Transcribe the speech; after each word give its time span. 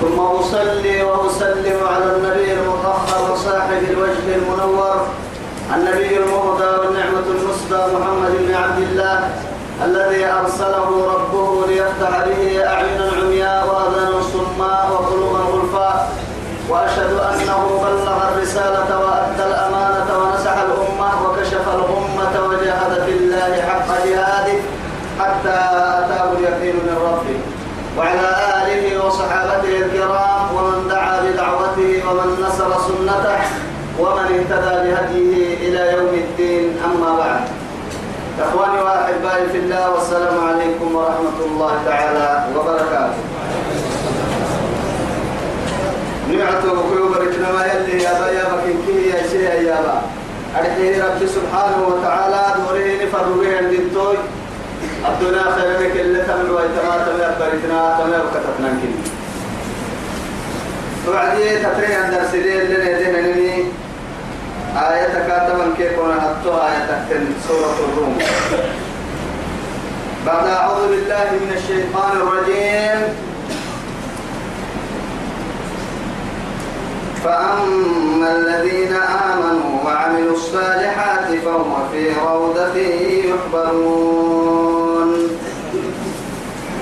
ثم 0.00 0.20
أصلي 0.20 1.02
وأسلم 1.02 1.78
على 1.86 2.16
النبي 2.16 2.52
المطهر 2.52 3.32
وصاحب 3.32 3.82
الوجه 3.90 4.34
المنور 4.36 5.06
النبي 5.76 6.16
المهدى 6.16 6.64
والنعمة 6.64 7.26
المسدى 7.28 7.96
محمد 7.96 8.32
بن 8.38 8.54
عبد 8.54 8.78
الله 8.82 9.28
الذي 9.84 10.24
أرسله 10.26 11.14
ربه 11.14 11.66
ليفتح 11.66 12.10
به 12.26 12.66
أعينا 12.66 13.10
عمياء 13.22 13.66
وأذانا 13.68 14.22
صماء 14.22 14.90
وقلوبا 14.92 15.38
غلفاء 15.38 16.08
وأشهد 16.68 17.12
أنه 17.12 17.80
بلغ 17.84 18.28
الرسالة 18.28 18.98
وأدى 19.00 19.44
الأمانة 19.50 20.18
ونسح 20.18 20.54
الأمة 20.58 21.10
وكشف 21.28 21.64
الأمة 21.68 22.48
وجاهد 22.48 23.04
في 23.06 23.12
الله 23.12 23.62
حق 23.62 24.04
جهاده 24.06 24.58
حتى 25.20 25.58
أتاه 25.98 26.32
اليقين 26.32 26.74
من 26.76 26.96
ربه. 27.04 27.40
وعلى 27.98 28.20
آله 28.20 28.49
ومن 32.10 32.44
نصر 32.46 32.70
سنته 32.88 33.38
ومن 33.98 34.26
اهتدى 34.34 34.74
بهديه 34.82 35.68
إلى 35.68 35.92
يوم 35.92 36.14
الدين 36.14 36.76
أما 36.84 37.16
بعد. 37.16 37.40
إخواني 38.40 38.82
وأحبائي 38.82 39.48
في 39.52 39.58
الله 39.58 39.90
والسلام 39.90 40.36
عليكم 40.48 40.94
ورحمة 40.94 41.38
الله 41.46 41.72
تعالى 41.86 42.44
وبركاته. 42.56 43.22
نعته 46.30 46.72
وكيو 46.72 47.08
بركنا 47.08 47.52
ما 47.52 47.66
يلي 47.66 48.02
يا 48.02 48.12
با 48.18 48.56
بكين 48.56 48.78
كي 48.86 49.10
يا 49.10 49.22
شيء 49.30 49.62
يا 49.68 49.78
با. 49.84 50.02
أرحيه 50.58 51.04
رب 51.04 51.20
سبحانه 51.26 51.78
وتعالى 51.88 52.42
دوره 52.58 53.04
نفرغه 53.04 53.56
عند 53.58 53.72
التوي. 53.72 54.18
الدنيا 55.08 55.46
خير 55.56 55.70
لك 55.80 56.00
اللي 56.00 56.22
تمر 56.22 56.50
ويتما 56.56 56.94
تمر 57.06 57.30
بريتنا 57.40 57.98
تمر 57.98 58.20
وكتبنا 58.26 58.70
كن 58.80 59.19
وبعدين 61.08 61.62
تترين 61.62 61.96
عند 62.02 62.14
السرير 62.14 62.62
لنا 62.62 62.98
دينا 62.98 63.20
نمي 63.20 63.56
آية 64.76 65.14
كاتبا 65.28 65.66
كيف 65.78 65.92
كنا 66.00 66.16
حطوا 66.20 66.56
آية 66.68 66.82
تكتن 66.88 67.24
سورة 67.48 67.76
الروم. 67.88 68.18
بعد 70.26 70.46
أعوذ 70.48 70.82
بالله 70.88 71.28
من 71.42 71.50
الشيطان 71.56 72.12
الرجيم. 72.16 73.00
فأما 77.24 78.28
الذين 78.36 78.94
آمنوا 79.32 79.84
وعملوا 79.84 80.32
الصالحات 80.32 81.28
فهم 81.44 81.72
في 81.92 82.02
روضة 82.24 82.76
يحبرون. 83.28 84.79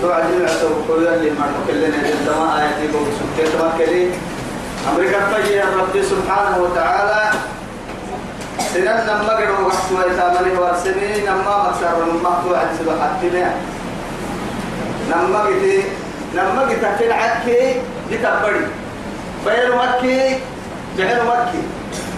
توعدين 0.02 0.44
عسو 0.44 0.68
كل 0.88 1.06
اللي 1.06 1.30
ما 1.30 2.58
آياتي 2.58 2.86
بوسكت 2.92 3.54
مكلي 3.62 4.10
أمريكا 4.92 5.20
فجي 5.20 5.60
رب 5.60 6.02
سبحانه 6.02 6.58
وتعالى 6.58 7.30
سنن 8.74 9.06
نما 9.06 9.32
قدوا 9.32 9.66
وقت 9.66 9.86
ويتامني 9.96 10.58
ورسمي 10.58 11.20
نما 11.26 11.54
مكسر 11.68 12.04
نما 12.04 12.42
تو 12.44 12.54
عن 12.54 12.68
سبا 12.78 12.94
حتنا 13.02 13.52
نما 15.10 15.38
قتي 15.38 15.82
نما 16.34 16.62
قتي 16.62 17.12
عكي 17.12 17.80
بتبري 18.10 18.66
بير 19.46 19.76
مكي 19.76 20.38
جهل 20.98 21.20
مكي 21.26 21.62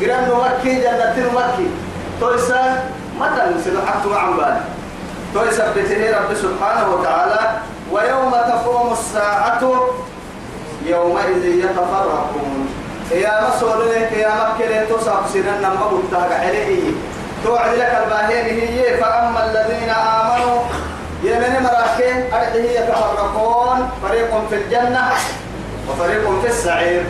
قرن 0.00 0.28
مكي 0.44 0.74
جنة 0.80 1.30
مكي 1.34 1.66
تويسا 2.20 2.84
متى 3.20 3.42
نسل 3.56 3.86
حق 3.86 4.12
عن 4.12 4.36
بالي 4.36 4.60
بته 5.34 6.18
رب 6.18 6.34
سبحانه 6.34 6.94
وتعالى 6.94 7.40
ويوم 7.92 8.30
تقوم 8.30 8.92
الساعة 8.92 9.62
يومئذ 10.86 11.44
يتفرقون. 11.44 12.68
يا 13.10 13.34
مسؤول 13.48 13.90
لك 13.90 14.12
يا 14.12 14.32
مكة 14.40 14.96
تصاب 14.96 15.22
سنن 15.32 15.58
نما 15.62 15.86
بتاع 16.08 16.38
عليه 16.40 16.92
توعد 17.44 17.74
لك 17.74 17.92
الباهين 18.04 18.46
هي 18.58 18.96
فأما 18.96 19.50
الذين 19.50 19.90
آمنوا 19.90 20.58
يمن 21.22 21.52
مراكين 21.62 22.18
أرده 22.32 22.64
يتفرقون 22.78 23.90
فريق 24.02 24.30
في 24.50 24.56
الجنة 24.56 25.04
وفريق 25.88 26.40
في 26.42 26.48
السعير. 26.48 27.02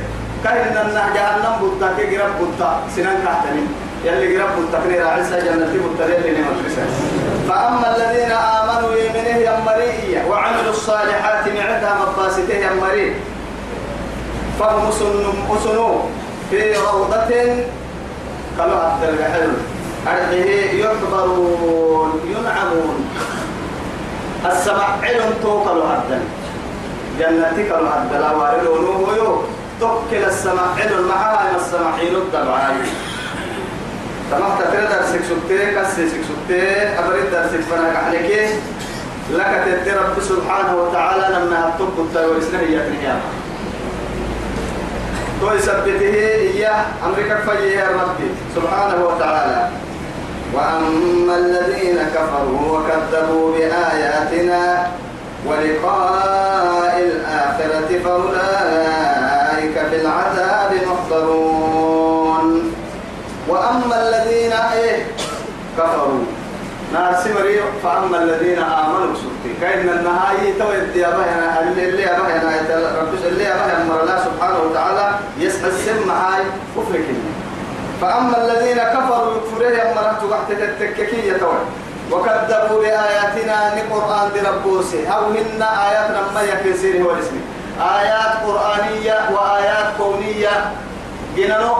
كهن 0.44 0.76
النه 0.86 1.04
جهنم 1.14 1.54
بوتا 1.60 1.92
كي 1.96 2.06
جرب 2.16 2.32
بوتا 2.40 2.80
سنن 2.96 3.18
كهتني 3.24 3.64
يلي 4.04 4.36
جرب 4.36 4.48
بوتا 4.56 4.80
كني 4.84 4.98
راعسة 4.98 5.38
جنة 5.38 5.72
بوتا 5.82 6.04
اللي 6.04 6.30
نمت 6.30 7.29
فأما 7.50 7.96
الذين 7.96 8.32
آمنوا 8.32 8.92
يمنه 8.94 9.36
يمري 9.36 10.22
وعملوا 10.28 10.70
الصالحات 10.70 11.48
معدها 11.48 11.98
مقاسته 12.00 12.54
يمري 12.54 13.14
فهم 14.60 14.90
سنوا 15.64 16.02
في 16.50 16.74
روضة 16.74 17.30
كما 18.58 18.76
عبد 18.76 19.02
الحلم 19.08 19.56
أرضه 20.06 20.50
يحضرون 20.72 22.20
ينعمون. 22.24 23.10
السمع 24.46 24.86
علم 25.02 25.34
توكل 25.42 25.82
عبدا. 25.82 26.20
جنتك 27.18 27.70
العبد 27.70 28.12
لا 28.12 28.30
وارلون 28.30 28.84
هو 28.86 29.36
توكل 29.80 30.24
السمع 30.24 30.62
علم 30.78 31.08
معها 31.08 31.56
السمع 31.56 31.96
حين 31.96 32.16
الدبعاي 32.16 32.74
تمام 34.30 34.52
أبرد 36.98 37.32
لك 39.28 39.86
رب 39.88 40.22
سبحانه 40.22 40.76
وتعالى 40.82 41.34
لما 41.36 41.68
هتوك 41.68 41.94
التاور 41.98 42.38
إسنه 42.38 42.58
هي 42.58 42.78
تنيا 42.88 43.16
تو 45.40 45.52
يثبته 45.52 46.14
إياه 46.54 46.84
أمريكا 47.06 47.36
فجيه 47.36 47.84
ربي 47.90 48.28
سبحانه 48.56 49.04
وتعالى. 49.04 49.68
وأما 50.54 51.36
الذين 51.36 51.98
كفروا 52.14 52.78
وكذبوا 52.78 53.52
بآياتنا 53.56 54.86
ولقاء 55.46 56.94
الآخرة 57.00 57.90
فأولئك 58.04 59.76
في 59.90 59.96
العذاب 60.02 60.70
محضرون 60.86 62.72
وأما 63.48 63.96
الذين 64.08 64.52
إيه 64.52 65.06
كفروا. 65.80 66.24
ناس 66.92 67.26
مريء 67.26 67.62
فأما 67.82 68.22
الذين 68.22 68.58
آمنوا 68.58 69.14
سبتي 69.14 69.60
كأن 69.60 69.88
النهاية 69.88 70.58
تويد 70.58 70.96
يا 70.96 71.10
بهنا 71.10 71.60
اللي 71.60 72.02
يا 72.02 72.18
بهنا 72.18 73.00
رب 73.00 73.14
اللي 73.24 73.44
يا 73.44 73.54
بهنا 73.54 73.84
مر 73.84 74.00
الله 74.02 74.18
سبحانه 74.24 74.58
وتعالى 74.58 75.18
يسمع 75.38 75.68
السم 75.68 76.10
هاي 76.10 76.42
كفرك 76.76 77.04
فأما 78.00 78.44
الذين 78.44 78.78
كفروا 78.78 79.34
يكفرون 79.36 79.72
يا 79.72 79.94
مرات 79.94 80.22
وقت 80.30 80.50
التككية 80.50 81.32
تويد 81.32 81.66
وكذبوا 82.12 82.80
بآياتنا 82.80 83.74
نقرآن 83.74 84.30
دربوسي 84.34 85.08
أو 85.08 85.24
هن 85.26 85.62
آيات 85.62 86.10
لما 86.10 86.42
يكسير 86.42 87.02
هو 87.02 87.10
الاسم 87.10 87.40
آيات 87.80 88.32
قرآنية 88.46 89.30
وآيات 89.34 89.86
كونية. 89.98 90.70
جنانو 91.36 91.74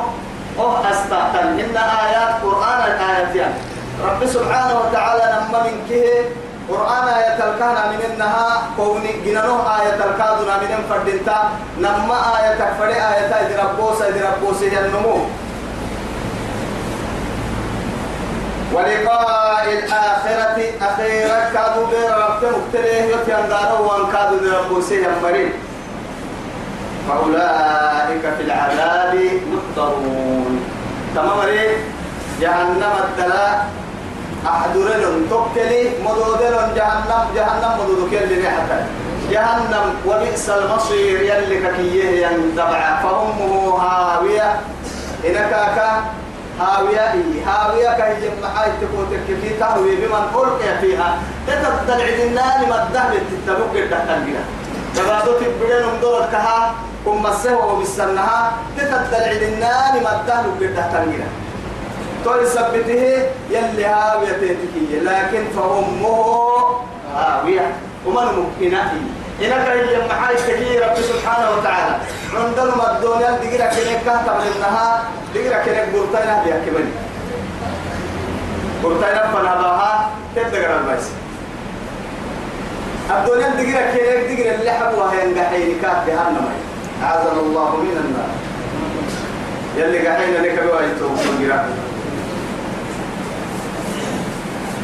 أه 0.59 0.91
أستعتن 0.91 1.49
إن 1.61 1.77
آيات 1.77 2.43
قرآن 2.43 2.81
الآيات 2.87 3.35
يعني. 3.37 3.55
رب 4.09 4.27
سبحانه 4.27 4.75
وتعالى 4.81 5.25
لما 5.35 5.59
من 5.63 5.77
كه. 5.89 6.25
قرآن 6.71 7.09
آية 7.09 7.35
الكهنة 7.35 7.83
من 7.91 8.01
إنها 8.11 8.63
كوني 8.77 9.13
جنانو 9.27 9.57
آية 9.59 9.95
الكادنا 9.95 10.55
من 10.63 10.85
فردنتا. 10.91 11.39
نما 11.79 12.19
آية 12.39 12.61
فري 12.79 12.95
آية 12.95 13.33
دربوسة 13.51 14.11
دربوسة 14.11 14.73
النمو. 14.81 15.19
ولقاء 18.75 19.65
الآخرة 19.79 20.59
أخيرا 20.83 21.39
كادوا 21.55 21.87
بير 21.91 22.11
ربك 22.23 22.43
مكتليه 22.55 23.03
يتيان 23.03 23.49
داره 23.49 23.81
وأن 23.81 24.13
كادوا 24.13 24.39
دربوسيه 24.39 25.11
مرين 25.23 25.53
فأولئك 27.09 28.25
في 28.37 28.43
العذاب 28.47 29.15
محضرون 29.51 30.65
تمام 31.15 31.49
جهنم 32.41 32.95
الدلاء. 33.05 33.67
أحضرن 34.47 35.27
تقتلي 35.31 35.91
مدودن 36.05 36.75
جهنم 36.77 37.25
جهنم 37.35 37.73
مدودك 37.81 38.23
اللي 38.23 38.49
حتى 38.51 38.85
جهنم 39.31 39.95
وبئس 40.07 40.51
المصير 40.51 41.21
يلي 41.23 41.59
ككيه 41.61 42.27
يندبع. 42.27 43.03
فأمه 43.03 43.77
هاوية 43.79 44.61
إنك 45.27 45.53
أكا 45.53 46.03
هاوية 46.61 47.13
إيه 47.13 47.45
هاوية 47.47 47.89
كهي 47.99 48.15
جمعاي 48.21 48.71
تقوتك 48.81 49.21
كي 49.27 49.51
تهوي 49.61 49.97
بمن 49.97 50.25
ألقي 50.35 50.79
فيها. 50.81 51.19
عدنا 52.01 52.65
لما 52.65 52.83
الدهب 52.83 53.13
تتبوك 53.31 53.77
الدهب 53.77 54.27
تبادو 54.97 55.33
تبدين 55.33 55.83
امدورت 55.95 56.33
كها 56.33 56.75
كم 57.05 57.23
مسه 57.23 57.57
وبسنها 57.57 58.53
تتبدل 58.77 59.23
عدنا 59.23 59.99
لما 59.99 60.21
الدهب 60.21 60.45
الدهب 60.63 61.09
تو 62.25 62.35
يثبته 62.43 63.03
يلي 63.51 63.85
هاوية 63.85 64.33
تتكي 64.33 65.01
لكن 65.03 65.45
فأمه 65.57 66.65
هاوية. 67.17 67.73
ومن 68.07 68.25
ممكنه 68.25 68.93
إنك 69.43 69.67
هي 69.69 70.09
محاي 70.09 70.37
تجي 70.37 70.79
رب 70.79 70.97
سبحانه 70.97 71.51
وتعالى. 71.51 71.97
عندنا 72.35 72.97
الدنيا 72.97 73.31
دقيرة 73.31 73.65
كنك 73.65 74.01
كهتم 74.07 74.39
لنها 74.57 75.03
دقيرة 75.35 75.59
كنك 75.65 75.89
برتانا 75.95 76.43
بيها 76.45 76.59
كمني 76.67 76.93
برتانا 78.85 79.23
فنباها 79.33 80.11
تبدأ 80.37 80.79
البايس 80.79 81.11
الدنيا 83.11 83.49
دقيرة 83.49 83.81
كنك 83.81 84.31
دقيرة 84.31 84.55
اللي 84.55 84.71
حبوها 84.71 85.15
ينقحين 85.25 85.79
كات 85.83 86.07
جهنم 86.07 86.49
أعاذنا 87.03 87.41
الله 87.41 87.77
من 87.77 87.97
النار. 88.05 88.31
يلي 89.77 90.09
قحين 90.09 90.35
لك 90.35 90.63
بوايتهم 90.63 91.17
دقيرة 91.17 91.65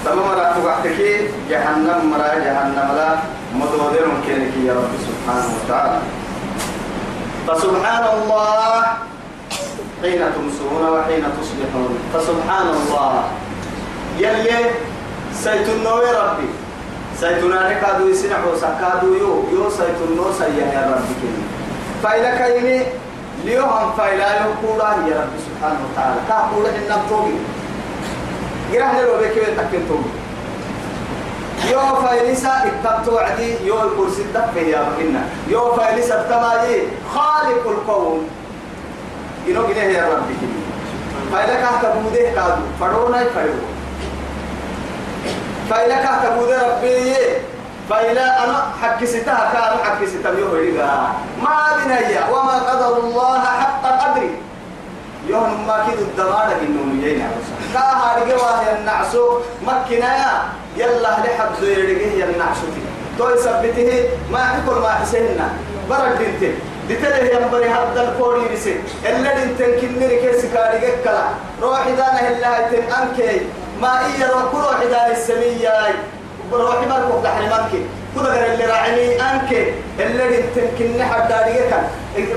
تمام 0.06 0.28
راتبك 0.38 0.84
جهنم 1.50 2.00
مرا 2.10 2.34
جهنم 2.46 2.88
لا. 2.94 3.10
مدودر 3.58 4.06
كينك 4.26 4.54
يا 4.68 4.72
رب 4.78 4.92
سبحانه 5.08 5.48
وتعالى. 5.56 5.98
فسبحان 7.46 8.04
الله 8.14 8.82
حين 10.02 10.22
تمسون 10.36 10.82
وحين 10.94 11.24
تصبحون. 11.38 11.92
فسبحان 12.14 12.66
الله 12.76 13.12
يلي 14.18 14.58
سيتنو 15.34 15.96
يا 16.06 16.12
ربي. 16.22 16.48
سيتنا 17.20 17.72
كادو 17.82 18.08
يسنع 18.12 18.38
وسكادو 18.44 19.08
يو 19.14 19.32
يو 19.52 19.64
سيتنو 19.70 20.24
سيا 20.38 20.66
يا 20.76 20.82
ربي 20.92 21.14
كني 21.20 21.42
فإذا 22.02 22.30
كيني 22.38 22.78
ليوهم 23.44 23.88
فإلا 23.98 24.28
يقولا 24.44 24.90
يا 25.10 25.16
رب 25.24 25.34
سبحانه 25.46 25.80
وتعالى. 25.86 26.20
كاقول 26.28 26.64
إنك 26.66 27.02
توبي. 27.08 27.36
جرحنا 28.72 29.00
لو 29.00 29.16
بكي 29.20 29.40
تكن 29.40 29.88
توبي 29.88 30.10
يو 31.70 31.80
فايلسا 31.80 32.52
اتبتو 32.64 33.18
عدي 33.18 33.66
يو 33.66 33.82
الكرسي 33.82 34.22
الدفه 34.22 34.60
يا 34.60 34.80
مكنا 34.88 35.22
يو 35.48 35.72
فايلسا 35.72 36.20
التماجي 36.20 36.82
خالق 37.14 37.64
القوم. 37.66 38.28
إنو 39.48 39.66
جنيه 39.66 39.82
يا 39.82 40.04
ربي. 40.04 40.34
كني 40.40 40.62
فايلا 41.32 41.54
كهتا 41.54 41.94
بوده 41.94 42.30
كادو 42.34 42.62
فرونا 42.80 43.22
يفرو 43.22 43.54
فايلا 45.70 45.96
كهتا 45.96 46.36
بوده 46.36 46.56
ربي. 46.68 47.14
فايلا 47.90 48.44
أنا 48.44 48.66
حكستها 48.82 49.52
كانوا 49.52 49.84
حكستها 49.84 50.32
يوه 50.38 51.08
ما 51.42 51.56
بنيا 51.84 52.22
وما 52.32 52.56
قدر 52.70 52.98
الله 52.98 53.40
حق 53.40 53.84
قدري. 54.02 54.30
يوم 55.28 55.66
ما 55.66 55.86
كيد 55.86 55.98
الدمار 55.98 56.48
إنه 56.62 56.82
يجينا 57.06 57.28
كاها 57.74 58.22
رجوا 58.22 58.78
النعسو 58.78 59.40
مكنا 59.66 60.42
يلا 60.76 61.08
لحد 61.24 61.52
زيرجه 61.60 62.06
هي 62.14 62.24
النعسو 62.24 62.66
تو 63.18 63.28
يثبته 63.28 64.08
ما 64.32 64.40
يقول 64.58 64.82
ما 64.82 64.88
حسينا. 64.88 65.48
برد 65.90 66.18
دينتين 66.18 66.54
دتله 66.88 67.16
ينبري 67.16 67.68
هذا 67.68 68.02
الكوري 68.08 68.48
بس 68.52 68.66
إلا 69.06 69.34
دينتين 69.38 69.80
كنني 69.80 70.16
كيس 70.22 70.44
كاري 70.54 70.78
كلا 71.04 71.24
روحي 71.62 71.92
دانا 71.92 72.20
هلا 72.28 72.70
تن 72.70 72.84
أنكي. 72.92 73.40
ما 73.82 73.92
إيا 74.06 74.26
روح 74.32 74.54
روحي 74.54 74.86
دانا 74.86 75.12
السمية. 75.12 75.72
روحي 76.52 76.86
مركب 76.86 77.22
تحرمانك 77.24 77.72
كذا 78.16 78.32
غير 78.32 78.52
اللي 78.52 78.64
راعني 78.66 79.20
أنك 79.20 79.74
اللي 80.00 80.42
تمكن 80.56 81.02
حد 81.04 81.28
داريك 81.28 81.68
كان 81.70 81.88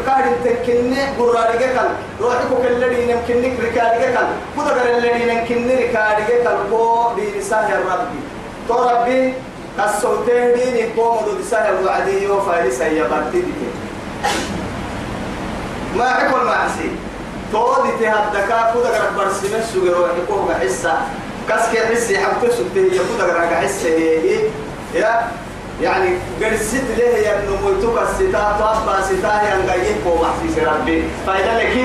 كاد 0.06 0.24
تمكن 0.44 0.96
براريك 1.20 1.60
كان 1.60 1.90
روحك 2.22 2.48
كل 2.62 2.84
اللي 2.84 3.12
يمكن 3.12 3.64
ركاديك 3.66 4.14
كان 4.14 4.28
كذا 4.58 4.74
غير 4.84 4.98
اللي 4.98 5.34
يمكن 5.34 5.68
ركاديك 5.70 6.44
كان 6.44 6.58
كو 6.72 7.14
دين 7.16 7.42
ساه 7.42 7.70
ربي 7.80 8.20
تو 8.68 8.90
ربي 8.90 9.34
الصوتين 9.86 10.54
دين 10.54 10.90
كو 10.96 11.14
مدو 11.14 11.44
ساه 11.52 11.72
وعدي 11.86 12.24
يو 12.24 12.42
فارس 12.42 12.82
هي 12.82 13.04
بارتي 13.04 13.42
دي 13.42 13.54
ما 15.96 16.10
حكم 16.14 16.46
ما 16.46 16.52
عسي 16.52 16.92
تو 17.52 17.74
دي 17.84 18.06
تهدكا 18.06 18.74
كذا 18.74 18.90
غير 18.92 19.02
برسمه 19.18 19.62
سوغ 19.74 19.98
روحك 19.98 20.16
كو 20.28 20.54
حسه 20.62 20.94
كسك 21.50 21.78
حسي 21.92 22.18
حبت 22.18 22.52
سوتي. 22.52 22.80
يكذا 22.80 23.26
غير 23.26 23.56
حسه 23.56 23.90
يا 24.94 25.32
يعني 25.82 26.10
قرست 26.44 26.84
له 26.98 27.04
يا 27.04 27.42
نموتك 27.48 28.02
الستا 28.02 28.58
طابا 28.60 29.02
ستا 29.02 29.42
يا 29.44 29.58
نغيه 29.58 29.96
كو 30.04 30.16
محسيس 30.24 30.64
ربي 30.64 31.04
فايدا 31.28 31.54
لك 31.60 31.76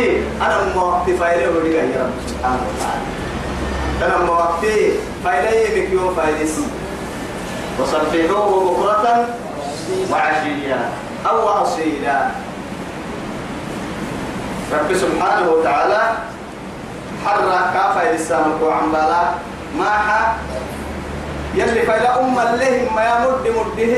أنا 0.42 0.74
ما 0.76 0.82
وقت 0.82 1.10
فايدا 1.10 1.48
ودي 1.50 1.74
يا 1.74 1.82
رب 1.82 2.10
سبحانه 2.28 2.62
وتعالى 2.70 3.06
أنا 4.02 4.24
ما 4.24 4.30
وقت 4.32 4.64
فايدا 5.24 5.50
يمك 5.76 5.90
يوم 5.92 6.14
فايدس 6.14 6.58
وصبحوه 7.80 8.70
بكرة 8.70 9.26
وعشيا 10.12 10.88
أو 11.26 11.48
أصيلا 11.48 12.28
رب 14.72 14.94
سبحانه 14.94 15.50
وتعالى 15.50 16.02
حرك 17.26 17.72
كافة 17.74 18.12
لسانك 18.12 18.62
وعمبالا 18.62 19.22
ما 19.78 20.34
يلي 21.56 21.82
فإلى 21.82 22.08
أم 22.20 22.38
الله 22.38 22.88
ما 22.96 23.02
يمد 23.04 23.46
مده. 23.56 23.96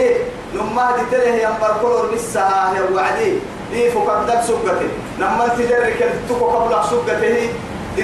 نما 0.54 0.86
دي 0.96 1.02
تله 1.16 1.34
ينبر 1.44 1.72
كل 1.82 2.14
رسها 2.14 2.72
يا 2.76 2.82
وعدي 2.94 3.32
دي 3.72 3.90
فقدك 3.90 4.40
سقته 4.42 4.88
نما 5.20 5.48
تدرك 5.58 6.00
تكو 6.28 6.44
قبل 6.46 6.84
سقته 6.84 7.50
دي 7.96 8.02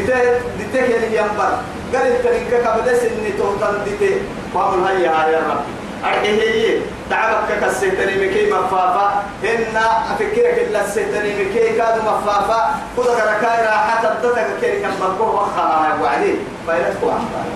دي 0.58 0.64
تكل 0.74 1.04
ينبر 1.16 1.52
قال 1.94 2.06
التريك 2.12 2.54
قبل 2.66 2.96
سن 2.96 3.24
توتن 3.38 3.84
دي 3.84 4.10
قام 4.54 4.84
هيا 4.84 5.12
يا 5.32 5.40
رب 5.50 5.64
أرحيه 6.04 6.80
تعبك 7.10 7.50
كسيتني 7.62 8.14
مكي 8.26 8.50
مفافا 8.50 9.22
إن 9.44 9.76
أفكرك 10.12 10.56
إلا 10.68 10.86
سيتني 10.90 11.30
مكي 11.44 11.76
كاد 11.78 11.96
مفافا 11.98 12.60
خذ 12.96 13.08
ركاي 13.08 13.58
راحة. 13.66 14.02
تدتك 14.22 14.46
كي 14.60 14.82
ينبر 14.82 15.10
كل 15.18 15.24
وخها 15.24 15.88
يا 15.88 16.02
وعدي 16.02 16.34
فإلى 16.66 16.84
تكو 16.94 17.10
عمبالا 17.10 17.52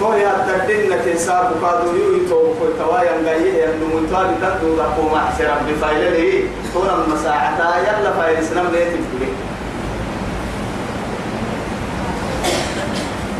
تو 0.00 0.12
يا 0.12 0.32
تدين 0.48 0.94
كيسار 1.04 1.52
بقادو 1.52 1.96
يو 1.96 2.16
يتو 2.16 2.54
كل 2.58 2.70
توايا 2.78 3.14
غايه 3.26 3.64
انه 3.64 3.86
متوال 3.94 4.28
تدو 4.42 4.76
رقو 4.80 5.08
ما 5.08 5.20
حسر 5.20 5.50
بفايل 5.68 6.12
لي 6.12 6.48
تونا 6.74 6.96
مساعتا 7.12 7.68
يلا 7.86 8.12
فايل 8.12 8.44
سنم 8.44 8.66
ليه 8.72 8.84
تقولي 8.84 9.30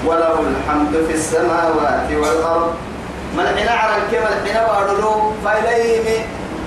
وله 0.06 0.40
الحمد 0.40 0.92
في 1.08 1.14
السماوات 1.14 2.08
والارض 2.10 2.74
ملحنا 3.36 3.70
على 3.70 4.02
الكلمة 4.02 4.28
الحين 4.28 4.62
بارلو 4.66 5.32
فايليمي 5.44 6.18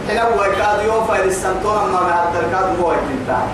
حين 0.08 0.18
هو 0.18 0.44
كاد 0.58 0.86
يو 0.86 1.04
فايل 1.04 1.28
السمتون 1.28 1.92
ما 1.94 2.02
مع 2.10 2.24
الدركات 2.24 2.80
هو 2.82 2.92
كنتا 2.92 3.48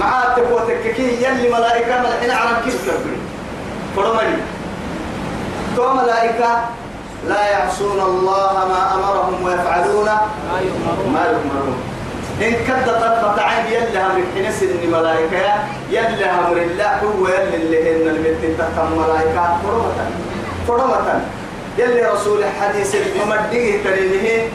مع 0.00 0.22
التقوتك 0.22 0.94
كي 0.96 1.24
يلي 1.24 1.48
ملائكة 1.48 2.00
ملحنا 2.02 2.34
على 2.34 2.50
الكلمة 2.50 2.80
كبري 2.86 3.18
فرمني 3.96 4.57
تو 5.78 5.94
ملائكة 5.94 6.50
لا 7.28 7.42
يعصون 7.50 8.00
الله 8.00 8.54
ما 8.72 8.80
أمرهم 8.94 9.44
ويفعلون 9.44 10.08
ما 11.14 11.22
يؤمرون. 11.30 11.78
إن 12.42 12.52
كدت 12.66 13.02
فتعين 13.22 13.66
يلي 13.66 13.98
هم 13.98 14.24
حنس 14.34 14.62
إن 14.62 14.90
ملائكة 14.90 15.54
يلي 15.90 16.26
هم 16.30 16.52
الله 16.66 16.92
هو 17.02 17.28
يلي 17.28 17.56
اللي 17.56 17.78
هن 17.86 18.08
المتن 18.14 18.58
تحت 18.58 18.76
ملائكة. 18.96 19.56
فرمة 19.62 19.98
فرمة 20.68 21.20
يلي 21.78 22.02
رسول 22.02 22.42
الحديث 22.42 22.96
ممديه 23.20 23.84
ترينه 23.84 24.50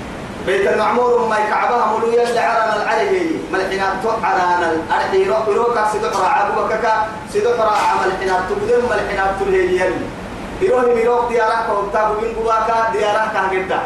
بيت 0.46 0.68
المعمور 0.68 1.28
ما 1.28 1.38
يكعبها 1.38 1.86
ملو 1.98 2.08
يلي 2.12 2.40
عرنا 2.40 2.76
العربي 2.84 3.40
ملحنا 3.54 3.88
عرنا 4.24 4.72
الأرحي 4.72 5.26
روك 5.56 5.78
سيدحرا 5.92 6.28
عبوكك 6.28 6.86
سيدحرا 7.34 7.76
عمل 7.90 8.12
حنا 8.22 8.36
تقدم 8.50 8.84
ملحنا 8.92 9.32
تلهي 9.40 9.66
يلي. 9.76 10.23
يروح 10.62 10.84
ميروك 10.84 11.30
ديارك 11.30 11.70
وبتاع 11.78 12.12
بين 12.12 12.36
قواك 12.36 12.70
ديارك 12.94 13.32
كهجدا 13.34 13.80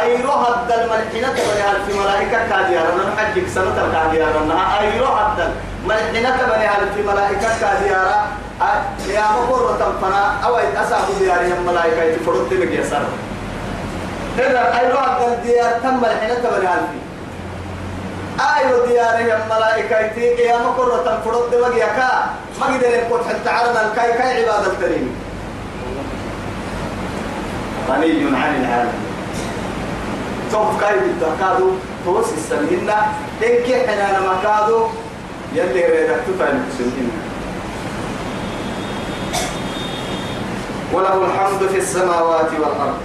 أيرو 0.00 0.32
هذا 0.32 0.74
الملحنة 0.84 1.28
تبني 1.36 1.62
هل 1.62 1.76
في 1.86 1.98
ملائكة 1.98 2.38
كديارنا 2.46 3.14
نحجك 3.14 3.48
سنة 3.48 3.78
كديارنا 3.94 4.80
أيرو 4.80 5.06
هذا 5.06 5.52
ملحنة 5.86 6.30
تبني 6.36 6.66
هل 6.66 6.88
في 6.94 7.02
ملائكة 7.02 7.48
كديارا 7.60 8.26
يا 9.08 9.22
مقر 9.22 9.62
وتنفنا. 9.62 10.34
أو 10.44 10.56
أسابو 10.56 11.12
ديارهم 11.18 11.66
ملائكة. 11.66 12.02
يتفرد 12.02 12.48
تبك 12.50 12.72
يا 12.72 12.84
سر. 12.84 13.04
إذا 14.38 14.80
أيرو 14.80 14.98
هذا 14.98 15.34
الديار 15.34 15.72
تم 15.82 16.02
ملحنة 16.02 16.34
تبني 16.34 16.68
هل 16.68 16.80
في. 16.90 16.98
آيو 18.40 18.86
دياره 18.86 19.42
الملائكة 19.44 20.06
تيك 20.14 20.38
يا 20.38 20.58
مكرة 20.58 20.96
تنفرد 20.96 21.50
دمج 21.50 21.76
يكا 21.76 22.10
ما 22.60 22.66
قدر 22.66 22.90
يقول 22.90 23.20
حتى 23.28 23.50
عرنا 23.50 23.86
الكاي 23.86 24.12
كاي 24.12 24.44
عبادة 24.44 24.72
الكريم 24.72 25.23
غني 27.88 28.36
عن 28.36 28.54
العالم. 28.60 28.98
توف 30.52 30.80
كاي 30.80 30.94
بالتكادو 31.00 31.70
توس 32.04 32.26
السمهن 32.36 32.90
إنك 33.42 33.88
حنا 33.88 34.20
مكادو 34.20 34.86
يلي 35.54 35.82
ريدك 35.84 36.20
تفعل 36.26 36.60
السمهن 36.68 37.10
وله 40.92 41.26
الحمد 41.26 41.68
في 41.68 41.78
السماوات 41.78 42.50
والأرض. 42.60 42.98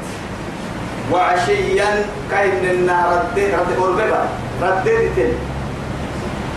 وعشيا 1.12 2.06
كاين 2.32 2.70
النهر 2.70 3.14
رد 3.14 3.40
رد 3.40 3.78
أوربيبا 3.78 4.30
رددت 4.62 5.34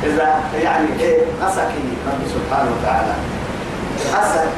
إذا 0.04 0.40
يعني 0.62 0.88
إيه 1.00 1.18
أسكي 1.42 1.84
رب 2.06 2.22
سبحانه 2.34 2.70
وتعالى. 2.80 3.14
أسك 4.14 4.48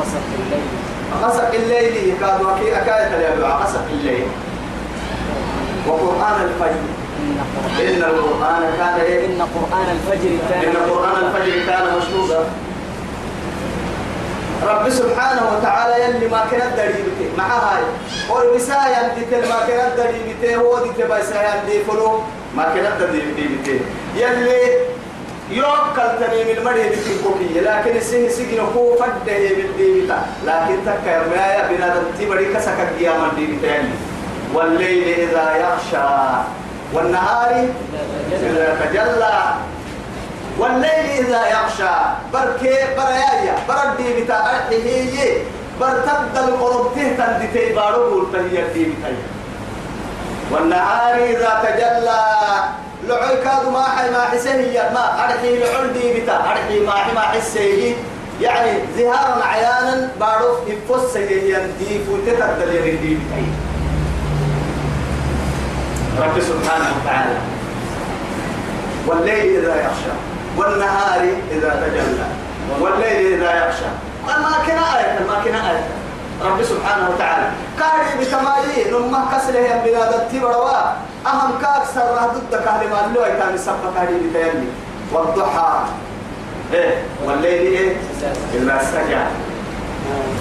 غسق 0.00 0.26
الليل. 0.38 0.89
غسق 1.22 1.54
الليل 1.54 1.96
يكاد 2.08 2.42
وكي 2.42 2.76
أكاية 2.76 3.16
اليابع 3.16 3.48
غسق 3.56 3.84
الليل. 3.90 4.26
وقرآن 5.88 6.42
الفجر. 6.44 6.82
إن 7.80 8.02
القرآن 8.02 8.62
كان 8.78 9.00
إيه؟ 9.00 9.26
إن 9.26 9.42
قرآن 9.54 9.86
الفجر 9.96 10.30
كان 10.50 10.60
إن 10.70 10.76
قرآن 10.90 11.24
الفجر 11.24 11.66
كان 11.66 11.84
مشهودا. 11.98 12.44
رب 14.66 14.90
سبحانه 14.90 15.42
وتعالى 15.52 16.04
يلي 16.04 16.28
ما 16.28 16.44
كانت 16.50 16.76
دريبته 16.76 17.28
مع 17.38 17.46
هاي. 17.46 17.82
والمسايا 18.30 18.98
يمدي 19.02 19.48
ما 19.48 19.60
كانت 19.68 19.92
دريبته 19.96 20.56
هو 20.56 20.78
دي 20.84 21.02
تبا 21.02 21.24
سايا 21.24 21.54
يمدي 21.54 21.84
فلو. 21.84 22.20
ما 22.56 22.64
كانت 22.74 23.02
دريبته 23.02 23.80
يلي 24.16 24.60
يوكل 25.50 26.08
تني 26.20 26.44
من 26.44 26.64
مري 26.64 26.88
بتكوكي 26.88 27.60
لكن 27.60 27.96
السه 27.96 28.28
سجن 28.28 28.60
هو 28.76 28.96
فده 28.96 29.10
بالديبتا 29.26 30.26
لكن 30.46 30.76
تكا 30.86 31.10
يا 31.10 31.68
بنادم 31.68 32.02
تبري 32.20 32.54
كسك 32.54 32.78
قيام 32.98 33.24
الديبتا 33.24 33.88
والليل 34.54 35.08
إذا 35.08 35.56
يغشى 35.56 36.08
والنهار 36.92 37.68
إذا 38.32 38.78
تجلى. 38.84 39.54
والليل 40.58 41.06
إذا 41.18 41.42
يغشى 41.48 41.94
بركي 42.32 42.74
برايا 42.96 43.54
بردي 43.68 44.22
بتاع 44.22 44.60
هي 44.70 45.36
برتد 45.80 46.36
القرب 46.36 46.94
تهتن 46.94 47.32
دتي 47.42 47.72
بارو 47.72 48.20
قلت 48.20 48.34
هي 48.34 48.64
دي 48.74 48.84
بتاعي 48.84 49.14
والنهار 50.50 51.14
إذا 51.14 51.62
تجلى. 51.64 52.20
لعي 53.08 53.36
كادو 53.44 53.70
ما 53.70 53.82
حي 53.82 54.10
ما 54.10 54.24
حسيه 54.24 54.90
ما 54.94 55.24
أرحي 55.24 55.58
لعل 55.58 55.92
دي 55.92 56.20
بتا 56.20 56.36
أرحي 56.36 56.80
ما 56.80 56.92
حي 56.92 57.12
ما 57.14 57.20
حسيه 57.20 57.94
يعني 58.40 58.78
ظهارا 58.98 59.44
عيانا 59.44 60.08
بارو 60.20 60.56
يفوس 60.66 61.16
هي 61.16 61.66
دي 61.78 62.04
فوتت 62.06 62.42
الدليل 62.42 63.00
دي 63.00 63.14
بتاعي 63.14 63.44
رب 66.20 66.40
سبحانه 66.40 66.88
وتعالى. 67.02 67.38
والليل 69.06 69.58
إذا 69.58 69.74
يغشى 69.76 70.12
والنهار 70.56 71.20
إذا 71.50 71.68
تجلى 71.86 72.26
والليل 72.80 73.34
إذا 73.34 73.56
يغشى 73.66 73.90
الماكنة 74.36 74.96
آية 74.98 75.18
الماكنة 75.18 75.70
آية 75.70 75.84
رب 76.44 76.62
سبحانه 76.62 77.10
وتعالى. 77.10 77.46
كاري 77.78 78.24
بتمايي 78.24 78.90
نما 78.90 79.24
كسله 79.32 79.58
يا 79.58 79.76
بلاد 79.84 80.14
التبروا. 80.14 80.70
أهم 81.26 81.52
كاكسر 81.62 82.16
ضد 82.34 82.64
كهل 82.64 82.88
ما 82.88 83.12
لو 83.14 83.22
كان 83.22 83.58
سبب 83.58 83.94
كاري 83.96 84.14
بتيمي. 84.14 84.68
والضحى. 85.12 85.72
إيه؟ 86.72 87.02
والليل 87.24 87.60
إيه؟ 87.60 87.96
إذا 88.54 88.80
سجى 88.92 89.22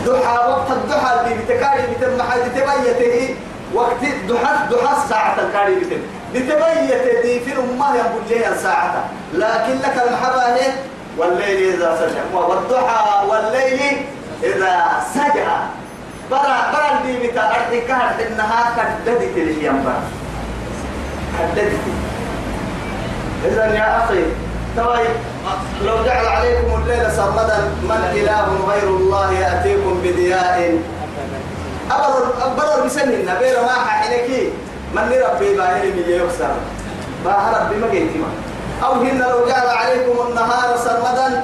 ضحى 0.06 0.38
وقت 0.50 0.72
الضحى 0.72 1.20
اللي 1.20 1.36
بتكاري 1.36 1.82
بتم 1.92 2.22
حاجة 2.22 2.44
تبيته. 2.44 3.36
وقت 3.74 4.04
الضحى 4.04 4.54
الضحى 4.64 5.04
الساعة 5.04 5.36
الكاري 5.40 5.76
بتم. 5.76 6.02
بتبيت 6.34 7.24
دي 7.24 7.40
في 7.40 7.54
الأمة 7.54 7.96
يقول 7.96 8.22
لي 8.30 8.56
ساعة. 8.64 9.06
لكن 9.34 9.76
لك 9.84 10.04
المحبة 10.08 10.56
هي 10.56 10.72
والليل 11.18 11.74
إذا 11.74 11.98
سجى 12.00 12.38
والضحى 12.38 13.28
والليل 13.28 14.06
إذا 14.44 15.04
سجى 15.14 15.46
برا 16.32 16.72
برا 16.74 17.02
دي 17.06 17.28
بتا 17.28 17.42
أرتكار 17.56 18.12
إنها 18.28 18.62
كددت 18.78 19.38
الهيام 19.38 19.84
برا. 19.84 20.04
كددت 21.40 21.80
إذا 23.46 23.66
يا 23.66 24.04
أخي 24.04 24.24
طيب 24.78 25.16
لو 25.86 26.06
جعل 26.06 26.26
عليكم 26.28 26.82
الليل 26.82 27.12
سرمدا 27.12 27.58
من 27.84 28.02
إله 28.14 28.48
غير 28.72 28.88
الله 28.88 29.34
يأتيكم 29.34 30.02
بدياء؟ 30.04 30.78
أبرر 31.92 32.34
أبرر 32.46 32.86
بسن 32.86 33.10
النبي 33.10 33.52
ما 33.66 33.76
حينكي 33.90 34.50
من 34.96 35.02
ربي 35.02 35.58
باهر 35.58 35.86
من 35.86 36.04
يكسر 36.08 36.52
باهر 37.26 37.62
ربي 37.66 37.76
ما 37.76 37.88
جيتما 37.92 38.28
أو 38.84 38.94
هن 38.94 39.18
لو 39.18 39.48
جعل 39.48 39.68
عليكم 39.68 40.28
النهار 40.28 40.78
سرمدا 40.78 41.44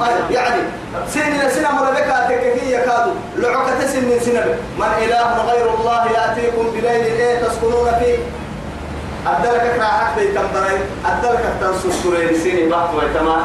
طيب 0.00 0.30
يعني 0.30 0.62
سن 1.08 1.50
سنة 1.50 1.72
مربكة 1.72 2.28
تكفي 2.28 2.74
يكادوا 2.74 3.14
لعقة 3.36 3.86
سن 3.86 4.04
من 4.04 4.20
سنة 4.20 4.44
من 4.78 4.86
إله 5.04 5.42
غير 5.50 5.74
الله 5.74 6.06
يأتيكم 6.12 6.70
بليل 6.72 7.04
إيه 7.04 7.42
تسكنون 7.44 7.90
فيه؟ 7.98 8.16
أدلك 9.26 9.74
كرا 9.76 9.84
حق 9.84 10.16
تنبري 10.16 10.78
أدلك 11.06 11.44
تنسو 11.60 11.90
سوري 12.02 12.38
سيني 12.38 12.68
بحث 12.70 12.94
ويتما 12.94 13.36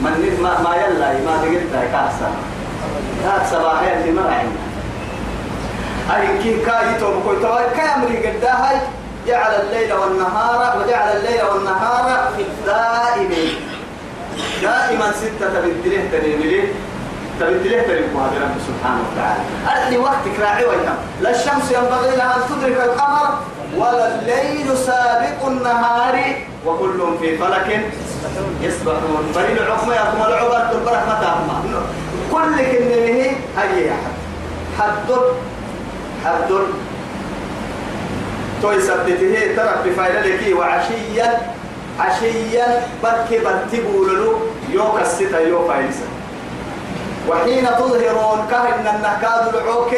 من 0.00 0.38
ما 0.42 0.60
ما 0.64 0.76
يلا 0.76 1.12
ما 1.12 1.36
تقلت 1.42 1.72
كاسا 1.92 2.30
كاس 3.24 3.50
صباحيا 3.50 4.02
في 4.02 4.12
مرعين 4.12 4.56
أي 6.16 6.38
كي 6.42 6.64
كاي 6.64 6.94
توم 7.00 7.22
كوي 7.24 7.36
توي 7.42 7.64
كامري 7.76 8.26
قد 8.26 8.44
هاي 8.44 8.76
جعل 9.26 9.52
الليل 9.60 9.92
والنهار 9.92 10.78
وجعل 10.78 11.16
الليل 11.16 11.42
والنهار 11.44 12.32
في 12.36 12.42
الدائمين 12.42 13.54
دائما 14.62 15.12
ستة 15.12 15.48
تبدله 15.54 16.08
تنملي 16.12 16.62
تبدله 17.40 17.82
تنمو 17.82 18.20
هذا 18.20 18.38
رب 18.44 18.56
سبحانه 18.68 19.02
وتعالى. 19.12 19.42
أرحي 19.66 19.98
وقتك 19.98 20.40
راعي 20.40 20.64
ويتم 20.64 20.94
لا 21.20 21.30
الشمس 21.30 21.72
ينبغي 21.72 22.16
لها 22.16 22.36
أن 22.36 22.42
تدرك 22.50 22.76
القمر 22.84 23.28
ولا 23.76 24.14
الليل 24.14 24.76
سابق 24.76 25.46
النهار 25.46 26.34
وكل 26.66 27.18
في 27.20 27.38
فلك 27.38 27.80
يسبحون. 28.62 29.32
فريد 29.34 29.58
العقمة 29.58 29.94
يقوم 29.94 30.22
العبر 30.22 30.72
تبرح 30.72 31.02
متاهما 31.02 31.62
كل 32.32 32.56
كلمه 32.56 32.96
هي 33.02 33.30
حد 33.56 33.92
حد 34.78 35.10
حد 36.24 36.50
توي 38.62 38.80
سبته 38.80 39.54
ترى 39.56 39.74
بفايدة 39.84 40.20
لك. 40.20 40.56
وعشيا 40.58 41.38
عشيا 42.00 42.82
بركي 43.02 43.38
برتبوا 43.38 44.06
له 44.06 44.40
يوك 44.70 45.00
الستة 45.00 45.38
يوك 45.38 45.70
فايسة 45.70 46.06
وحين 47.28 47.66
تظهرون 47.66 48.46
كهن 48.50 48.86
النكاد 48.94 49.54
العوك 49.54 49.92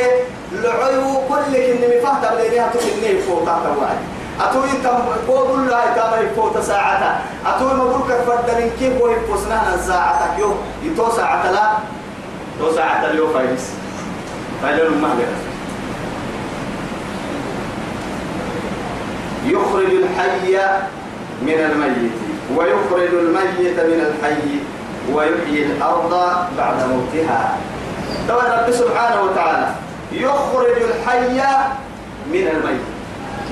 العيو 0.52 1.20
كل 1.28 1.52
كن 1.52 1.80
مفهد 1.92 2.22
بلينها 2.36 2.70
تكنيه 2.74 3.20
فوق 3.20 3.44
تحت 3.46 3.62
الوعي 3.72 3.98
أتوي 4.40 4.68
تم 4.84 5.32
قول 5.32 5.68
لا 5.68 5.78
يتام 5.92 6.28
فوق 6.36 6.60
ساعة. 6.60 7.20
أتوي 7.46 7.74
ما 7.74 7.84
بقول 7.84 8.02
كفر 8.08 8.38
دلين 8.48 8.70
كيف 8.78 9.02
هو 9.02 9.08
يفوسنا 9.08 9.76
ساعتك 9.86 10.38
يوم 10.38 10.56
يتو 10.82 11.10
ساعة 11.16 11.50
لا 11.50 11.66
تو 12.60 12.74
ساعة 12.74 13.10
اليوم 13.10 13.32
فايس 13.32 13.70
فايلون 14.62 14.92
المهلك 14.92 15.28
يخرج 19.48 19.90
الحي 20.02 20.56
من 21.42 21.58
الميت 21.70 22.12
ويخرج 22.56 23.14
الميت 23.14 23.80
من 23.80 24.00
الحي 24.08 24.48
ويحيي 25.12 25.62
الأرض 25.66 26.10
بعد 26.58 26.76
موتها. 26.88 27.56
طبعا 28.28 28.44
رب 28.44 28.70
سبحانه 28.70 29.22
وتعالى 29.22 29.68
يخرج 30.12 30.76
الحي 30.82 31.40
من 32.32 32.48
الميت. 32.48 32.86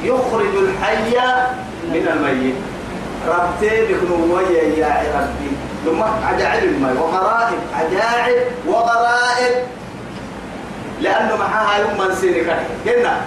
يخرج 0.02 0.54
الحي 0.56 1.16
من 1.92 2.08
الميت. 2.12 2.54
ربتي 3.28 3.92
بكم 3.92 4.38
يا 4.78 5.12
ربي. 5.14 5.50
ثم 5.84 6.02
عجائب 6.02 6.64
الماء 6.64 6.92
وغرائب 6.96 7.58
عجائب 7.74 8.42
وغرائب. 8.66 9.54
لأنه 11.00 11.36
معها 11.36 11.78
يوم 11.78 11.98
من 11.98 12.14
سيني 12.14 12.42
هنا 12.86 13.20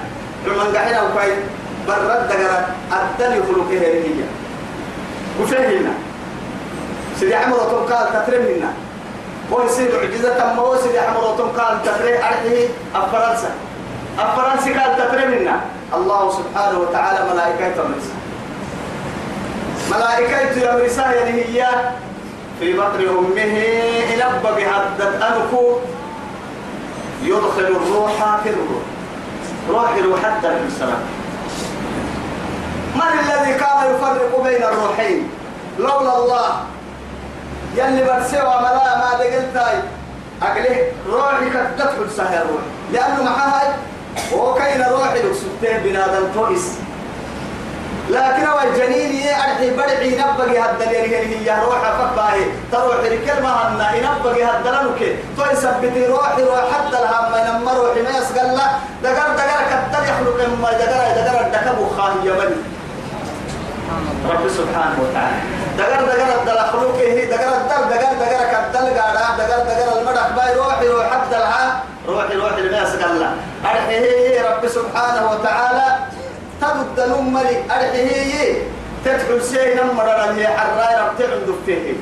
لما 0.48 0.64
قحنا 0.64 1.02
وكاي 1.02 1.34
برد 1.88 2.28
دقرة 2.30 2.68
الدل 2.94 3.38
يخلقه 3.38 3.72
هي 3.72 4.24
وفهنا 5.42 5.94
سيدي 7.20 7.36
عمرو 7.36 7.60
قال 7.60 8.08
تترم 8.14 8.42
منا 8.42 8.74
هو 9.54 9.64
يصير 9.66 9.90
معجزة 9.98 10.54
ما 10.56 10.78
سيدي 10.84 11.00
عمرو 11.00 11.28
قال 11.58 11.84
تترم 11.84 12.14
أرحيه 12.24 12.68
الفرنسا 12.96 13.52
الفرنسي 14.20 14.74
قال 14.74 14.98
تترم 14.98 15.32
منا 15.32 15.62
الله 15.94 16.32
سبحانه 16.32 16.80
وتعالى 16.80 17.34
ملائكة 17.34 17.70
تمسك 17.70 18.20
ملائكة 19.92 20.60
يا 20.60 20.76
مرسايا 20.76 21.26
هي 21.26 21.68
في 22.60 22.74
بطن 22.74 23.08
أمه 23.10 23.64
إنبا 24.14 24.52
بهدت 24.52 25.22
أنكو 25.24 25.78
يدخل 27.24 27.62
الروح 27.62 28.42
في 28.44 28.50
الروح. 28.50 28.84
روح 29.70 30.20
حتى 30.24 30.48
السلام 30.68 31.00
من 33.06 33.20
الذي 33.20 33.54
كان 33.54 33.96
يفرق 33.96 34.44
بين 34.44 34.64
الروحين 34.64 35.30
لولا 35.80 36.18
الله 36.18 36.64
يلي 37.76 38.04
برسوا 38.04 38.60
ملا 38.60 38.98
ما 38.98 39.10
دقلتاي 39.20 39.80
أقله 40.42 40.92
روحي 41.12 41.50
تدخل 41.78 42.12
سهر 42.18 42.46
روح 42.52 42.62
لأنه 42.94 43.24
معها 43.24 43.78
وكاين 44.34 44.82
روحي 44.84 45.20
لك 45.20 45.34
سبته 45.34 45.78
بنادم 45.78 46.34
توئس 46.34 46.74
لكن 48.10 48.46
هو 48.46 48.60
الجنين 48.60 49.28
أرحي 49.28 49.76
برعي 49.76 50.16
نبقي 50.16 50.60
هدل 50.60 50.96
يلي 50.96 51.52
هي 51.52 51.60
روح 51.66 51.82
فقاهي 51.82 52.46
تروح 52.72 52.96
الكلمة 52.96 53.50
هنا 53.50 53.96
ينبقي 53.96 54.44
هدل 54.44 54.72
لك 54.72 55.18
تو 55.38 55.44
يثبتي 55.52 56.06
روحي 56.06 56.44
روح 56.44 56.64
حتى 56.74 56.98
الهم 57.00 57.34
لما 57.48 57.74
روحي 57.74 58.02
ما 58.02 58.10
يسقل 58.10 58.48
له 58.58 58.80
دقر 59.04 59.30
دقر 59.36 59.62
كتر 59.70 60.04
يخلق 60.04 60.50
ما 60.62 60.72
دقر 60.72 61.22
دقر 61.22 61.46
الدكب 61.46 61.98
خاهي 61.98 62.28
يمني 62.28 62.79
رب 64.26 64.48
سبحانه 64.48 64.98
وتعالى. 65.04 65.40
دقر 65.78 66.02
دقر 66.06 66.42
الدل 66.42 66.60
خلقه 66.72 67.26
دقر 67.32 67.54
الدل 67.62 67.84
دقر 67.90 68.14
دقر 68.20 68.44
كتل 68.52 69.00
قاعدة 69.00 69.48
دقر 69.48 69.64
دقر 69.70 70.00
المدح 70.02 70.28
باي 70.36 70.56
روحي 70.56 70.88
روح 70.88 71.10
الها 71.32 71.84
روحي 72.08 72.36
روحي 72.36 72.62
لما 72.62 72.82
يسقل 72.84 73.20
له 73.20 73.32
أرحي 73.66 74.38
رب 74.40 74.68
سبحانه 74.68 75.32
وتعالى. 75.32 75.96
تبد 76.62 76.98
نمري. 77.10 77.64
أرحيه 77.72 78.54
تدخل 79.06 79.42
سي 79.44 79.74
نمر 79.76 80.10
هي 80.36 80.48
حراي 80.48 80.96
رب 81.02 81.12
تعند 81.20 81.56
فيه 81.66 81.94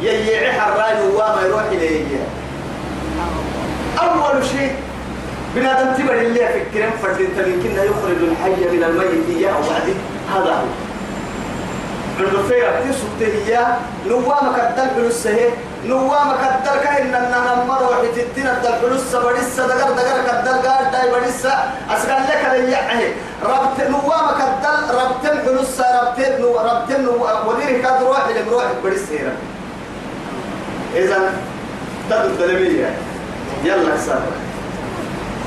يي 0.00 0.52
حراي 0.52 0.96
وما 1.14 1.40
يروح 1.46 1.62
إليه 1.62 2.04
أول 4.00 4.46
شيء 4.46 4.74
بنادم 5.54 5.94
تبر 5.94 6.14
اللي 6.14 6.48
في 6.48 6.58
الكريم 6.62 6.90
فردين 7.02 7.28
تلكنا 7.36 7.82
يخرج 7.84 8.20
الحي 8.30 8.76
من 8.76 8.84
الميت 8.84 9.36
إياه 9.36 9.52
وعدي 9.52 9.94
هذا 10.34 10.52
هو. 10.54 10.85
عنده 12.20 12.42
فيها 12.48 12.80
تسوت 12.80 13.20
هي 13.20 13.66
نوامك 14.06 14.58
الدل 14.58 14.90
فلوس 14.94 15.26
هي 15.26 15.48
نوامك 15.84 16.40
الدل 16.40 16.80
كهن 16.84 17.14
أنها 17.14 17.64
مرة 17.64 17.88
وحتتين 17.90 18.46
الدل 18.46 18.74
فلوس 18.82 19.16
بديس 19.16 19.60
دقر 19.60 19.90
دقر 19.92 20.22
كدل 20.26 20.68
قاعد 20.68 20.92
داي 20.92 21.20
بديس 21.20 21.46
أسقال 21.90 22.22
لك 22.22 22.54
اللي 22.54 22.72
يعني 22.72 23.04
ربط 23.42 23.80
نوامك 23.80 24.40
الدل 24.40 24.94
ربط 24.94 25.26
فلوس 25.46 25.80
ربط 25.80 26.18
نو 26.40 26.58
ربط 26.58 26.90
نو 26.90 27.26
ودير 27.46 27.82
كاد 27.82 28.02
روح 28.02 28.26
اللي 28.28 28.42
مروح 28.50 28.64
بديس 28.84 29.10
هنا. 29.10 29.32
إذا 30.94 31.32
تدل 32.10 32.16
الدلمية 32.16 32.90
يلا 33.64 33.96
سار 34.06 34.22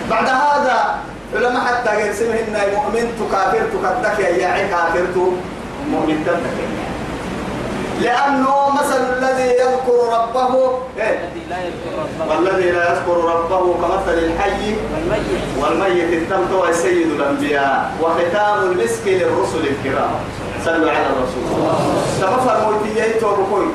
بعد 0.09 0.25
هذا 0.25 0.95
لما 1.33 1.59
حتى 1.59 1.89
قال 1.89 2.15
سمهن 2.15 2.57
مؤمن 2.75 3.05
تكافر 3.19 3.59
تكدك 3.73 4.19
يا 4.19 4.47
عي 4.47 4.67
كافرت. 4.67 5.33
مؤمن 5.91 6.23
تبتك. 6.25 6.57
لأنه 8.01 8.69
مثل 8.69 9.01
الذي 9.17 9.49
يذكر 9.49 9.97
ربه 10.13 10.71
إيه؟ 10.97 11.19
الذي 11.19 11.43
لا 11.49 11.57
يذكر 11.57 11.91
ربه. 11.99 12.35
والذي 12.35 12.71
لا 12.71 12.91
يذكر 12.91 13.17
ربه 13.35 13.73
كمثل 13.73 14.17
الحي 14.17 14.75
والميت. 14.93 15.41
والميت 15.61 16.13
التمت 16.13 16.73
سيد 16.73 17.11
الأنبياء 17.11 17.91
وختام 18.01 18.71
المسك 18.71 19.05
للرسل 19.05 19.63
الكرام. 19.67 20.11
صلوا 20.65 20.91
على 20.91 21.05
الرسول. 21.05 21.43
تمفر 22.21 22.71
موتي 22.71 23.19
توبكوي 23.19 23.65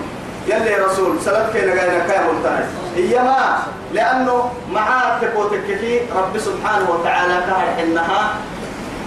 يلي 0.49 0.75
رسول 0.75 1.21
سلطك 1.25 1.57
نقاينا 1.57 1.99
كام 2.09 2.25
التنس 2.37 2.69
إيما 2.97 3.59
لأنه 3.95 4.51
معاك 4.73 5.23
تكوتك 5.23 6.03
رب 6.17 6.39
سبحانه 6.39 6.91
وتعالى 6.91 7.35
كهر 7.47 7.69
إنها 7.83 8.35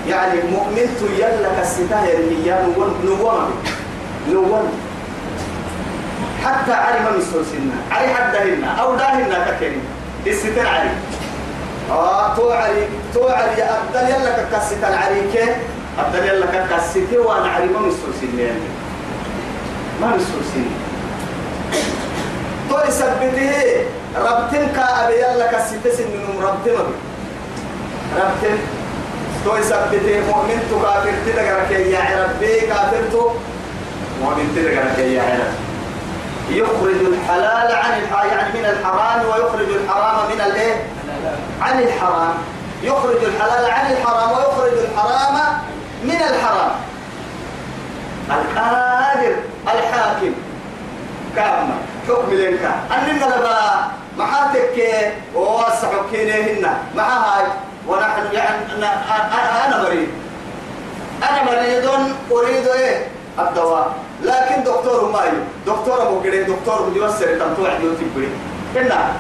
يعني 0.10 0.42
مؤمن 0.52 0.88
يلا 1.20 1.50
كالستاه 1.58 2.00
هي 2.00 2.64
نوم 2.64 2.96
نوم 3.06 3.52
نوم 4.32 4.70
حتى 6.46 6.74
علم 6.74 7.06
من 7.16 7.22
سلسلنا 7.22 7.78
علي 7.92 8.14
حدهن 8.14 8.64
أو 8.64 8.96
داهن 8.96 9.46
ككريم. 9.48 9.82
الستر 10.28 10.68
علي. 10.68 10.90
آه 11.92 12.36
تو 12.36 12.52
علي. 12.52 12.88
تو 13.14 13.28
علي. 13.28 13.64
أبدل 13.64 14.10
يلا 14.10 14.44
كالستر 14.52 14.94
عليك 15.04 15.36
أبدل 16.00 16.28
يلا 16.28 16.46
كالستر 16.46 17.20
وأنا 17.20 17.48
علم 17.52 17.74
من 17.84 17.92
سلسلنا 17.92 18.52
ما 20.02 20.08
من 20.08 20.20
سلسلنا 20.20 20.78
تو 22.70 22.78
يثبته 22.88 23.86
ربتن 24.16 24.68
كأبي 24.76 25.14
يلا 25.14 25.52
كالستر 25.52 25.92
سنن 25.98 26.42
ربتن 26.44 26.84
ربتن 28.18 28.58
تو 29.48 29.58
يثبته 29.58 30.22
مؤمن 30.28 30.60
تو 30.70 30.82
كافر 30.82 31.14
تدقرك 31.26 31.72
يا 31.72 32.04
ربي 32.24 32.60
كافر 32.60 33.04
تو. 33.12 33.32
مؤمن 34.22 34.48
تدقرك 34.56 35.00
يا 35.00 35.24
ربي. 35.24 36.60
يخرج 36.60 37.00
الحلال 37.14 37.76
عن 37.76 38.02
الحرام 38.02 38.28
يعني 38.28 38.60
من 38.60 38.66
الحرام 38.66 39.26
ويخرج 39.26 39.70
الحرام 39.70 40.16
من 40.32 40.42
الايه؟ 40.42 40.76
عن 41.62 41.80
الحرام. 41.80 42.34
يخرج 42.84 43.24
الحلال 43.24 43.72
عن 43.72 43.92
الحرام 43.92 44.32
ويخرج 44.32 44.74
الحرام 44.78 45.36
من 46.04 46.22
الحرام. 46.30 46.72
القادر 48.32 49.36
الحاكم. 49.64 50.34
كام 51.36 51.70
حكم 52.08 52.34
لك 52.34 52.72
أننا 52.92 53.26
لبا 53.26 53.60
محاتك 54.18 54.78
وواسع 55.36 55.90
كينيهن 56.12 56.68
مع 56.96 57.04
هاي. 57.04 57.46
ونحن 57.88 58.17
أنا, 58.84 59.66
أنا 59.68 59.84
مريض. 59.84 60.08
أنا 61.30 61.44
مريض 61.44 61.90
أريد 62.32 62.68
إيه؟ 62.68 63.08
الدواء. 63.40 63.92
لكن 64.24 64.64
دكتور 64.64 65.12
ماي. 65.12 65.32
دكتور 65.68 66.02
أبو 66.02 66.22
كده 66.22 66.42
دكتور 66.42 66.90
مجوسر 66.90 67.26
تنتوع 67.26 67.70
ديوتي 67.82 68.06
كده 68.16 68.28
كنا 68.74 69.12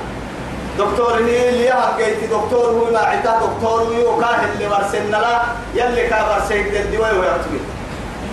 دكتور 0.77 1.13
هي 1.15 1.49
اللي 1.49 1.71
حقيتي 1.71 2.27
دكتور 2.27 2.65
هو 2.65 2.91
ما 2.91 2.99
عتا 2.99 3.39
دكتور 3.39 3.81
هو 3.81 4.19
كاهل 4.19 4.49
اللي 4.53 4.67
ورسلنا 4.67 5.17
لا 5.17 5.41
يلي 5.75 6.07
كابر 6.07 6.41
سيد 6.47 6.75
الدواء 6.75 7.15
ويكتب 7.15 7.59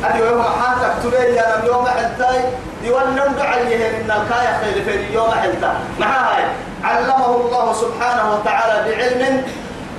أدي 0.05 0.19
يوم 0.19 0.43
حاتك 0.43 0.93
تبي 1.03 1.17
يا 1.17 1.57
لم 1.57 1.67
يوم 1.67 1.87
حلتاي. 1.87 2.41
ديوان 2.83 3.11
نمد 3.11 3.41
عليه 3.41 3.89
إن 3.89 4.11
الكاية 4.11 4.61
خير 4.61 4.85
في 4.85 4.95
اليوم 4.95 5.31
حلتا. 5.31 5.75
مع 6.01 6.07
هاي 6.07 6.45
علمه 6.85 7.37
الله 7.37 7.73
سبحانه 7.73 8.35
وتعالى 8.35 8.91
بعلم 8.91 9.43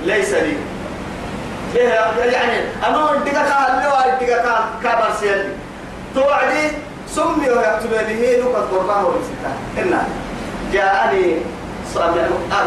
ليس 0.04 0.32
لي. 0.34 0.56
يعني 1.76 2.58
أنا 2.86 3.12
الدقة 3.12 3.66
اللي 3.68 3.86
هو 3.88 4.04
الدقة 4.12 4.64
كابر 4.82 5.08
سيدي. 5.20 5.48
توعدي 6.14 6.70
سمي 7.08 7.50
ويكتب 7.50 7.90
به 7.90 8.42
نقط 8.44 8.68
قربان 8.72 9.04
ورسكا 9.04 9.52
إن 9.78 9.98
جاءني 10.72 11.36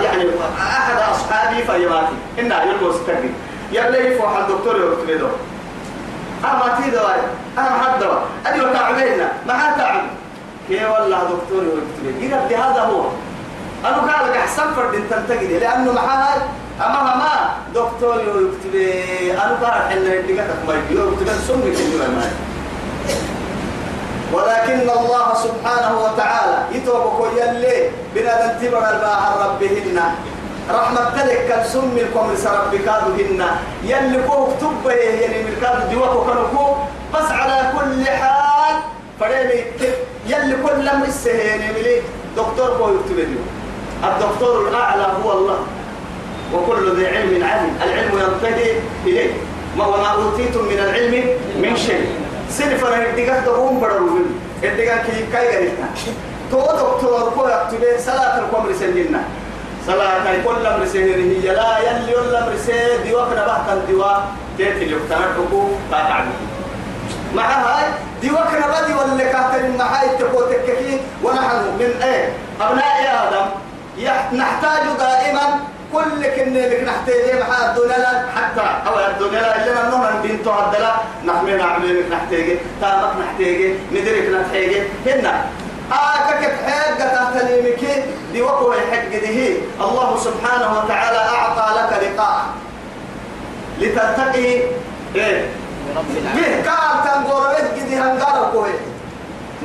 يعني 0.04 0.24
أحد 0.60 0.98
أصحابي 1.12 1.64
فيماتي. 1.64 2.16
إن 2.40 2.46
يلقوا 2.46 2.94
ستكري 2.94 3.34
يبلي 3.72 4.16
فوح 4.16 4.38
الدكتور 4.38 4.76
يكتب 4.76 5.10
له. 5.10 5.32
أما 6.44 6.82
تي 6.82 6.90
دواي 6.90 7.20
أنا 7.58 7.70
حد 7.70 8.00
دواء 8.00 8.22
أدي 8.46 8.62
وتعبينا 8.62 9.32
ما 9.48 9.54
حتعب 9.54 10.02
كي 10.68 10.86
والله 10.86 11.24
دكتور 11.24 11.64
يكتب. 11.64 12.22
إذا 12.22 12.48
بهذا 12.50 12.82
هو. 12.82 13.02
أنا 13.86 13.98
قال 13.98 14.30
لك 14.30 14.38
أحسن 14.38 14.74
فرد 14.76 15.04
تنتقدي 15.10 15.60
لأنه 15.60 15.92
معها 15.92 16.38
أما 16.80 17.16
ما 17.22 17.34
دكتور 17.76 18.16
يكتب 18.16 18.76
أنا 19.34 19.56
قال 19.62 19.98
إن 19.98 20.06
الدقة 20.20 20.56
ما 20.68 20.74
يكتب 20.74 21.28
سمي 21.48 21.72
كلمة 21.76 22.32
ولكن 24.34 24.90
الله 24.90 25.34
سبحانه 25.34 26.00
وتعالى 26.04 26.58
يتوبك 26.72 27.20
يلي 27.38 27.90
بنا 28.16 28.34
ننتبر 28.46 28.78
الباح 28.78 29.22
ربهن. 29.44 30.00
رحمة 30.70 31.10
تلك 31.18 31.48
كالسم 31.50 31.98
الكم 31.98 32.30
ربك 32.46 32.88
هن 32.90 33.42
يلي 33.84 34.24
كوك 34.28 34.50
تبه 34.62 34.92
يعني 34.92 35.44
من 35.44 35.58
كاد 35.62 35.90
ديوك 35.90 36.30
كنكو 36.30 36.66
بس 37.14 37.32
على 37.32 37.74
كل 37.74 38.06
حال 38.06 38.76
فريني 39.20 39.60
يلي 40.28 40.56
كل 40.64 40.86
لم 40.86 41.04
السهيني 41.08 41.74
ملي. 41.74 42.02
دكتور 42.38 42.78
بو 42.78 42.90
يكتب 42.90 43.38
الدكتور 44.04 44.68
الأعلى 44.68 45.08
هو 45.24 45.32
الله. 45.32 45.60
وكل 46.54 46.96
ذي 46.96 47.08
علم 47.08 47.44
علم 47.44 47.72
العلم 47.84 48.12
ينتهي 48.20 48.72
إليه. 49.06 49.32
ما 49.78 49.86
وما 49.86 50.08
أوتيتم 50.08 50.66
من 50.66 50.80
العلم 50.80 51.26
من 51.62 51.76
شيء. 51.78 52.08
سنف 52.50 52.86
أنا 52.86 53.06
الدقات 53.06 53.44
دقوم 53.44 53.80
بدرون 53.80 54.26
الدقات 54.64 55.06
كي 55.06 55.26
كاي 55.34 55.58
غريتنا 55.58 55.88
تو 56.52 56.62
دكتور 56.62 57.32
كو 57.36 57.48
يكتب 57.48 57.84
صلاة 58.00 58.40
القمر 58.40 58.74
سنجنا 58.80 59.22
صلاة 59.88 60.36
كل 60.46 60.66
أمر 60.66 60.86
سهره 60.86 61.16
هي 61.16 61.48
لا 61.56 61.78
يلي 61.80 62.16
ولا 62.16 62.44
أمر 62.44 62.54
سهر 62.68 62.98
ديوا 63.04 63.26
كنا 63.26 63.48
بحث 63.48 63.74
الديوا 63.74 64.12
تأتي 64.58 64.84
اللي 64.84 64.96
اقتنعتكو 64.96 65.68
لا 65.92 65.98
تعمل 65.98 66.32
مع 67.36 67.44
هاي 67.46 67.86
دي 68.22 68.32
وكنا 68.32 68.68
بدي 68.82 68.94
ولا 68.94 69.24
كاتر 69.32 69.66
المحاي 69.66 70.10
تكوتككي 70.20 71.00
ونحن 71.24 71.56
من 71.80 72.02
إيه؟ 72.04 72.30
أبناء 72.62 73.28
آدم. 73.28 73.46
يح- 73.98 74.34
نحتاج 74.34 74.84
دائما 75.00 75.60
كل 75.94 76.28
كنا 76.36 76.60
لك 76.60 76.84
نحتاج 76.84 77.40
مع 77.40 77.70
الدنيا 77.70 78.26
حتى 78.36 78.62
أو 78.88 79.00
الدنيا 79.00 79.42
لا 79.42 79.66
الا 79.66 79.88
انه 79.88 80.22
بنت 80.24 80.48
عدلا 80.48 80.94
نحمل 81.26 81.58
نعمل 81.58 82.10
نحتاج. 82.12 82.58
تامك 82.82 83.12
نحتاج. 83.22 83.74
ندرك 83.92 84.30
نحتاج. 84.30 84.82
هنا. 85.06 85.46
آكك 85.92 86.54
حاجة 86.66 87.04
تهتليمك 87.16 88.06
دي 88.34 88.42
وقوة 88.42 88.76
الحق 88.76 89.10
دي 89.10 89.58
الله 89.82 90.18
سبحانه 90.18 90.80
وتعالى 90.80 91.18
أعطى 91.18 91.68
لك 91.80 92.04
لقاء. 92.04 92.46
لتلتقي. 93.80 94.62
إيه؟ 95.16 95.50
به 96.36 96.62
كان 96.66 96.94
تنقر 97.04 97.56
بيت 97.56 97.94
هنقر 97.94 98.52
كوي 98.52 98.70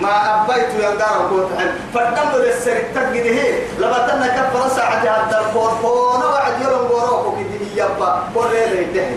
ما 0.03 0.45
أبيت 0.45 0.69
ينقر 0.75 1.29
كوي 1.29 1.47
فدم 1.95 2.43
للسرق 2.43 2.93
تجد 2.95 3.27
هي 3.27 3.59
لما 3.79 3.99
تنا 4.09 4.27
كفر 4.27 4.69
ساعة 4.69 4.99
هذا 4.99 5.41
الفور 5.41 5.71
فور 5.83 6.27
وعد 6.27 6.63
يوم 6.63 6.91
وروك 6.91 7.35
كده 7.39 7.85
يبا. 7.85 8.23
وريله 8.35 8.81
يدهي. 8.81 9.17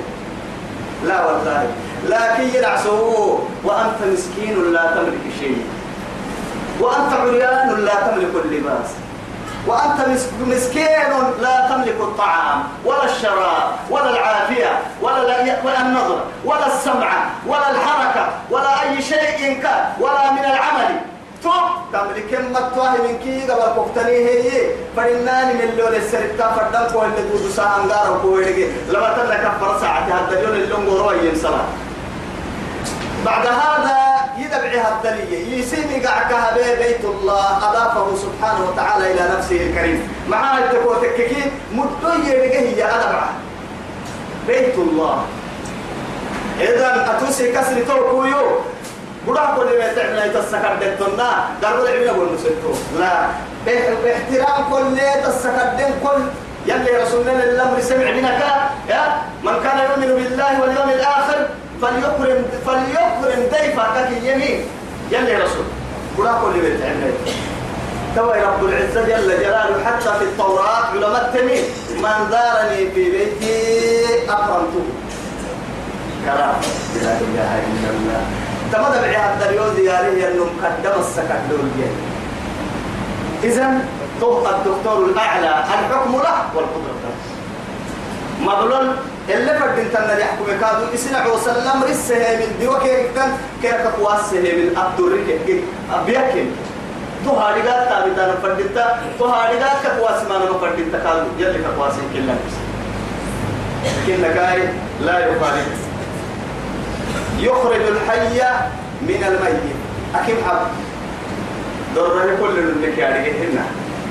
لا 1.06 1.26
والله. 1.26 1.68
لكن 2.06 2.58
ينعسوه 2.58 3.48
وأنت 3.64 4.00
مسكين 4.14 4.74
لا 4.74 4.96
تملك 4.96 5.34
شيء. 5.40 5.66
وأنت 6.80 7.14
عريان 7.14 7.86
لا 7.86 7.96
تملك 7.96 8.46
اللباس. 8.46 8.90
وأنت 9.68 10.08
مس- 10.08 10.30
مسكين 10.48 11.10
لا 11.42 11.68
تملك 11.70 11.96
الطعام 12.00 12.64
ولا 12.86 13.06
الشراب 13.06 13.68
ولا 13.90 14.10
العافية 14.10 14.80
ولا 15.02 15.28
لا- 15.28 15.58
ولا 15.66 15.82
النظر 15.82 16.20
ولا 16.46 16.68
السمع 16.68 17.10
ولا 17.48 17.72
الحركة 17.72 18.30
ولا 18.52 18.82
أي 18.84 19.02
شيء 19.02 19.60
كان 19.64 19.86
ولا 20.00 20.32
من 20.32 20.40
العمل. 20.46 20.96
توب 21.44 21.94
تملك 21.94 22.42
ما 22.54 22.70
تواه 22.76 22.92
من 22.92 23.20
كي 23.24 23.42
قبل 23.52 23.82
كفتني 23.82 24.18
هي. 24.18 24.72
فإنني 24.98 25.54
من 25.54 25.62
اللون 25.62 25.94
السرطة 25.96 26.52
فردم 26.56 26.94
كو 26.94 27.04
اللي 27.06 27.22
دودو 27.30 27.50
غارو 27.94 28.20
كو 28.22 28.38
يلقي 28.38 28.68
لما 28.90 29.14
تلا 29.18 29.36
كفر 29.36 29.80
ساعة 29.82 30.00
هذا 30.00 30.40
اليوم 30.40 30.54
اللون 30.54 31.00
قروي 31.00 31.36
صلاة 31.36 31.66
بعد 33.26 33.46
هذا 33.48 34.07
يدبعها 34.48 34.90
الدليل 34.96 35.60
يسيني 35.60 36.06
قعكها 36.06 36.56
بي 36.56 36.84
بيت 36.84 37.04
الله 37.06 37.58
أضافه 37.58 38.08
سبحانه 38.16 38.62
وتعالى 38.70 39.12
إلى 39.12 39.24
نفسه 39.38 39.56
الكريم. 39.56 40.00
معاه 40.30 40.58
التكو 40.60 40.94
تككين 40.94 41.52
مدوية 41.72 42.48
لقيه 42.48 42.78
يا 42.80 42.88
أدبعة. 42.96 43.30
بيت 44.48 44.76
الله. 44.76 45.26
إذا 46.60 47.18
أتوسي 47.18 47.52
كسر 47.52 47.84
توكو 47.88 48.26
يو. 48.26 48.46
بڑا 49.28 49.46
كل 49.56 49.70
ما 49.80 49.88
تعمل 49.96 50.18
يتسكر 50.32 50.74
دتنا 50.82 51.30
قالوا 51.64 51.84
العلم 51.84 52.04
يقول 52.04 52.28
مسلتو 52.34 52.72
لا. 53.00 53.28
باحترام 54.04 54.62
كل 54.72 54.98
يتسكر 54.98 55.68
دين 55.78 55.94
كل. 56.04 56.22
يلي 56.68 57.04
رسولنا 57.04 57.44
الأمر 57.44 57.80
سمع 57.82 58.12
منك. 58.12 58.42
يا 58.90 59.04
من 59.44 59.56
كان 59.64 59.78
يؤمن 59.84 60.10
بالله 60.16 60.62
واليوم 60.62 60.90
الآخر 60.90 61.40
فليكرم 61.82 62.40
فليكرم 62.66 63.42
ضيفك 63.52 63.96
اليمين 64.08 64.60
يلي. 65.12 65.36
رسول. 65.36 65.66
بڑا 66.18 66.32
كل 66.42 66.80
تعمل 66.82 67.14
توي 68.16 68.42
رب 68.42 68.62
العزة 68.66 69.02
جل 69.06 69.30
جلاله 69.40 69.86
حتى 69.86 70.12
في 70.20 70.24
التوراة 70.24 70.86
علماء 70.94 71.22
التميم 71.26 71.64
من 72.02 72.30
دارني 72.32 72.92
في 72.92 73.04
بيتي 73.12 73.58
أكرمته. 74.30 74.86
كلام 76.26 76.56
لا 77.04 77.14
إله 77.22 77.52
إلا 77.70 77.90
الله. 77.96 78.22
تمام 78.74 78.92
بعها 78.92 79.34
الدريو 79.34 79.70
دياري 79.70 80.28
أنه 80.28 80.46
مقدم 80.58 81.00
السكت 81.00 81.42
دول 81.50 81.70
إذا 83.44 83.82
تبقى 84.22 84.52
الدكتور 84.56 85.06
الأعلى 85.06 85.50
الحكم 85.50 86.12
له 86.12 86.38
والقدرة 86.56 86.98
له. 87.04 87.16
مظلول 88.42 88.96
اللي 89.30 89.52
انت 89.52 89.96
اللي 89.96 90.22
يحكم 90.22 90.46
كادو 90.62 90.94
اسنع 90.94 91.28
وسلم 91.28 91.84
رسه 91.84 92.38
من 92.40 92.56
ديو 92.60 92.80
كيركتن 92.80 93.30
كيرك 93.62 93.88
قواسه 94.00 94.40
من 94.40 94.78
عبد 94.78 95.00
الرك 95.00 95.30
ابيكن 95.94 96.46
تو 97.26 97.32
هاريغا 97.32 97.86
تابتا 97.90 98.34
نفردتا 98.34 99.00
تو 99.20 99.26
هاريغا 99.26 99.70
كقواس 99.84 100.24
ما 100.30 100.38
نفردتا 100.38 101.00
كادو 101.04 101.28
يلي 101.40 101.60
كقواس 101.64 101.94
كلا 102.14 102.36
كلا 104.08 104.34
كاي 104.34 104.70
لا 105.02 105.20
يخالف 105.20 105.88
يخرج 107.40 107.82
الحي 107.82 108.40
من 109.02 109.24
الميت. 109.28 109.78
أكيد 110.16 110.36
حب 110.48 110.68
ضرره 111.96 112.38
كل 112.42 112.60
اللي 112.60 112.92
كاري 112.92 113.32
هنا. 113.32 113.66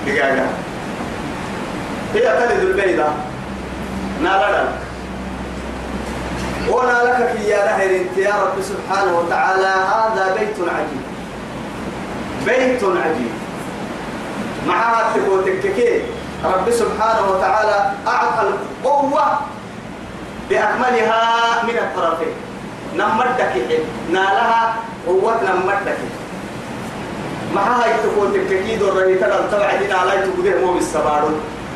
دقاقة 0.07 0.47
هي 2.15 2.21
تلد 2.21 2.61
البيضة. 2.61 3.09
نالا 4.23 4.65
وأنا 6.71 7.03
لك 7.05 7.31
في 7.37 7.49
يا 7.49 7.65
نهر 7.65 7.91
انت 7.97 8.19
يا 8.19 8.35
رب 8.35 8.63
سبحانه 8.63 9.19
وتعالى 9.19 9.67
هذا 9.67 10.35
بيت 10.39 10.57
عجيب. 10.77 11.05
بيت 12.47 12.85
عجيب. 12.85 13.33
معها 14.67 15.13
تكوتككي 15.15 16.03
رب 16.45 16.71
سبحانه 16.71 17.31
وتعالى 17.31 17.93
أعطى 18.07 18.49
القوة 18.49 19.25
بأكملها 20.51 21.23
من 21.63 21.79
الطرفين. 21.79 22.35
نمدك 22.95 23.53
نالها 24.13 24.75
قوة 25.07 25.35
نمدك. 25.43 25.99
معها 27.55 27.85
تكوتككي 28.05 28.77
دور 28.77 28.93
رهي 28.97 29.15
تدل 29.15 29.51
تبعدين 29.53 29.93
على 29.93 30.11
تقوده 30.11 30.61
مو 30.61 30.73
بالسبارو 30.73 31.29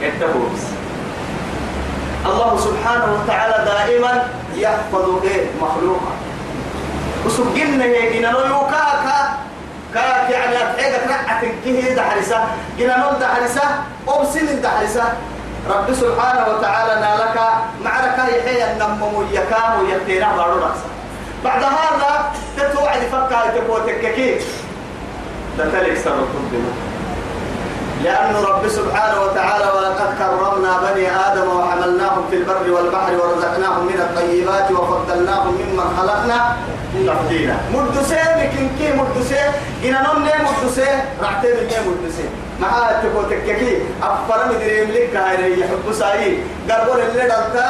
التبوس 0.02 0.62
الله 2.26 2.58
سبحانه 2.58 3.06
وتعالى 3.14 3.64
دائما 3.64 4.28
يحفظ 4.54 5.24
إيه 5.24 5.46
مخلوقا. 5.62 6.14
وسجلنا 7.26 7.84
هي 7.84 8.18
جنا 8.18 8.30
يوكاكا. 8.30 9.38
كاك 9.94 10.30
يعني 10.30 10.56
أتحيقك 10.56 11.08
رعة 11.08 11.42
كيه 11.64 11.94
دحرسة. 11.94 12.44
جنا 12.78 12.96
نول 12.98 13.18
دحرسة 13.20 13.62
أبسن 14.08 14.62
دحرسة. 14.62 15.12
رب 15.70 15.94
سبحانه 15.94 16.44
وتعالى 16.48 17.00
نالك 17.00 17.36
معرك 17.84 18.18
يحيى 18.18 18.72
النمم 18.72 19.26
يكام 19.32 19.80
ويكتينا 19.80 20.36
بارو 20.36 20.52
رأسا 20.52 20.88
بعد 21.44 21.62
هذا 21.62 22.32
تتوعد 22.56 23.00
فكا 23.12 23.40
تكوتك 23.56 24.14
كيف 24.14 24.62
تتلك 25.58 25.98
سر 26.04 26.14
القدمة 26.14 26.72
لأن 28.04 28.34
رب 28.34 28.68
سبحانه 28.68 29.22
وتعالى 29.22 29.64
ولقد 29.76 30.10
كرمنا 30.18 30.72
بني 30.84 31.06
آدم 31.26 31.48
وحملناهم 31.56 32.22
في 32.30 32.36
البر 32.36 32.70
والبحر 32.70 33.12
ورزقناهم 33.12 33.86
من 33.86 34.00
الطيبات 34.00 34.70
وفضلناهم 34.70 35.54
ممن 35.60 35.86
خلقنا 35.98 36.56
تفضيلا. 37.06 37.54
مدسين 37.74 38.30
لكن 38.40 38.68
كي 38.78 38.92
مدسين 38.92 39.50
إن 39.84 39.94
نمني 40.04 40.32
مدسين 40.48 40.98
رحتين 41.22 41.56
مي 41.56 41.76
مدسين 41.88 42.30
مع 42.60 42.92
تكو 43.02 43.22
تككي 43.22 43.82
أفر 44.02 44.48
مدريم 44.48 44.90
لك 44.90 45.16
هاي 45.16 45.60
يحب 45.60 45.92
ساي. 45.92 46.38
قربون 46.70 47.00
اللي 47.00 47.22
دلتا. 47.22 47.68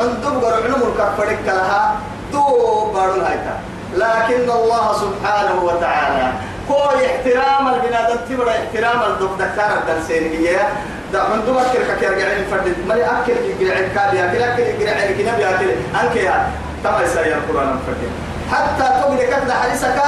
عندهم 0.00 0.40
قرعنهم 0.40 0.82
الكفرك 0.88 1.38
لها. 1.46 1.94
دو 2.32 2.44
بارو 2.94 3.20
هايتا. 3.20 3.56
لكن 3.96 4.50
الله 4.50 4.86
سبحانه 4.92 5.62
وتعالى 5.62 6.32
كوي 6.68 7.06
احترام 7.06 7.74
البنادم 7.74 8.16
تبرا 8.28 8.50
احترام 8.50 9.00
الدك 9.02 9.30
دكتور 9.38 9.78
الدرسين 9.78 10.32
هي 10.32 10.58
دا 11.12 11.20
عندهم 11.22 11.58
أكل 11.58 12.00
كير 12.00 12.14
قاعد 12.14 12.44
فرد 12.50 12.74
كي 13.58 13.70
قاعد 13.70 13.88
كاد 13.94 14.14
ياكل 14.14 14.42
أكل 14.42 14.86
قاعد 14.86 15.12
كي 15.16 15.22
نبي 15.22 15.48
أكل. 15.48 15.70
أنك 16.00 16.16
يا 16.16 16.50
تما 16.84 17.02
يسير 17.02 17.36
القرآن 17.36 17.78
فرد 17.86 18.02
حتى 18.52 19.00
تقول 19.00 19.16
كذا 19.16 19.54
حديثك 19.54 20.02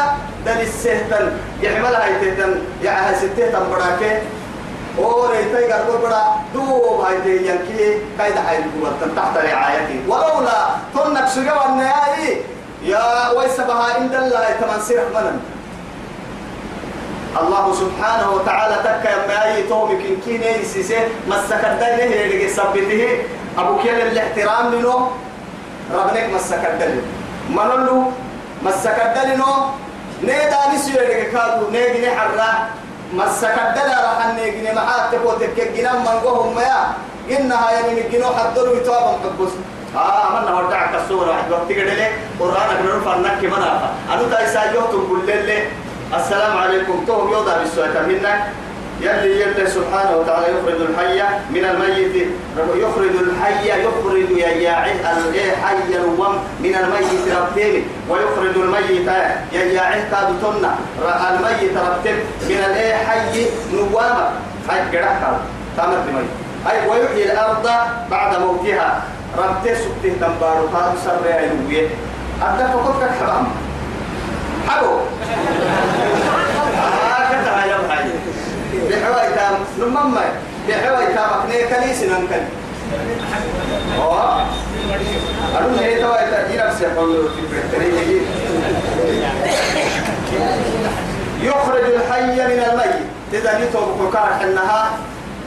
دل 0.46 0.60
السهتن. 0.60 1.32
يحمل 1.60 1.94
هاي 1.94 2.12
تهتن. 2.20 2.62
يا 2.82 3.08
هاي 3.08 3.14
ستهتن 3.14 3.64
براكه 3.70 4.22
وريتي 4.98 5.72
قرب 5.72 6.00
برا 6.02 6.22
دوب 6.54 7.00
هاي 7.00 7.20
تي 7.24 7.36
ينكي 7.48 7.98
كايدا 8.18 8.40
هاي 8.48 8.58
القوة. 8.58 8.92
تحت 9.16 9.36
رعايتي. 9.36 10.00
ولولا 10.08 10.58
تنك 10.94 11.28
سجوا 11.28 11.66
النهائي. 11.68 12.42
يا 12.82 13.30
ويسبها 13.36 13.98
إن 13.98 14.14
الله. 14.14 14.56
تمنسير 14.60 15.04
منن. 15.14 15.40
الله 17.40 17.64
سبحانه 17.74 18.30
وتعالى 18.30 18.76
تكا 18.86 19.10
يما 19.14 19.44
أي 19.44 19.62
تومك 19.62 20.00
إن 20.06 20.16
كيني 20.24 20.64
سيسي 20.64 20.98
مسكت 21.28 21.66
دينه 21.82 22.14
يلقي 22.14 22.48
سبته. 22.48 23.02
أبو 23.58 23.78
كيل 23.82 24.00
الاحترام 24.00 24.74
لنو؟ 24.74 25.08
ربنك 25.94 26.26
مسكت 26.34 26.74
دينه 26.80 27.02
منلو 27.50 27.98
مسكت 28.62 29.18
دينه 29.18 29.50
نيدا 30.22 30.60
نسيو 30.74 30.94
يلقي 31.02 31.24
كادو 31.34 31.70
نيجي 31.74 32.10
حرا. 32.10 32.50
مسكت 33.14 33.66
دينه 33.76 33.96
رح 34.06 34.18
نيجي 34.36 34.72
معات 34.72 35.04
تكو 35.12 35.30
تكي 35.40 35.64
جنام 35.76 35.96
من 36.06 36.16
قوهم 36.24 36.58
يا 36.58 36.78
إنها 37.30 37.70
يعني 37.70 37.90
نجنو 38.00 38.28
حدلو 38.38 38.74
يتوابا 38.74 39.10
مقبوس 39.24 39.52
آه 39.96 40.38
أمنا 40.38 40.60
ودعك 40.60 40.94
الصورة 40.94 41.28
واحد 41.30 41.52
وقت 41.52 41.70
ليه 41.70 42.12
قرآن 42.40 42.68
أقرأ 42.74 43.00
فرنك 43.04 43.34
كمان 43.42 43.62
أنا 44.12 44.22
تايسا 44.30 44.62
يوتم 44.74 45.02
كل 45.10 45.30
الليل 45.30 45.64
السلام 46.16 46.58
عليكم. 46.58 47.04
توم 47.06 47.32
يوضع 47.32 47.58
بالسؤال. 47.58 48.08
منك 48.08 48.40
يلي 49.00 49.40
يلي 49.40 49.66
سبحانه 49.66 50.16
وتعالى 50.16 50.46
يخرج 50.54 50.80
الحي 50.80 51.18
من 51.50 51.64
الميت. 51.64 52.14
يخرج 52.76 53.14
الحي 53.26 53.66
يخرج 53.84 54.30
يا 54.30 54.48
ياعي 54.48 54.94
حي 55.62 55.96
الوم 55.96 56.34
من 56.60 56.74
الميت 56.74 57.24
ربتين 57.36 57.84
ويخرج 58.10 58.54
الميت 58.56 59.08
يا 59.52 59.62
ياعي 59.64 60.00
كاد 60.10 60.28
تنا 60.42 60.74
الميت 61.30 61.74
ربتين 61.76 62.16
من 62.48 62.60
الايه 62.68 62.94
حي 62.94 63.46
نوامة 63.72 64.26
هاي 64.68 64.80
قرحة 64.98 65.38
تامر 65.76 65.98
دمي 66.06 66.26
هاي 66.66 66.88
ويحيي 66.88 67.32
الأرض 67.32 67.66
بعد 68.10 68.40
موتها. 68.40 69.02
ربتين 69.38 69.74
سبته 69.74 70.12
تنبارو 70.20 70.66
هذا 70.66 70.94
سر 71.04 71.26
يا 71.26 71.52
نوية 71.54 71.88
أدى 72.42 72.64
فقط 72.72 72.94
كحبام 73.00 73.46
حبو 74.68 74.98
هكذا 77.10 77.64
يا 77.70 77.76
بحاجة 77.76 78.12
بحواي 78.90 79.28
تام 79.34 79.54
نمم 79.78 80.14
بحواي 80.68 81.06
تام 81.14 81.30
أكني 81.30 81.62
كنيس 81.62 82.02
ننكل 82.02 82.42
أوه. 84.02 84.46
أنا 85.58 85.80
هي 85.80 86.00
توا 86.00 86.14
أفسح 86.68 86.96
والله 86.96 87.28
في 87.28 87.56
يخرج 91.42 91.84
الحي 91.94 92.22
من 92.22 92.62
الميت. 92.70 92.96
إذا 93.32 93.58
نيتو 93.58 93.80
بكار 94.00 94.28
حنها 94.40 94.90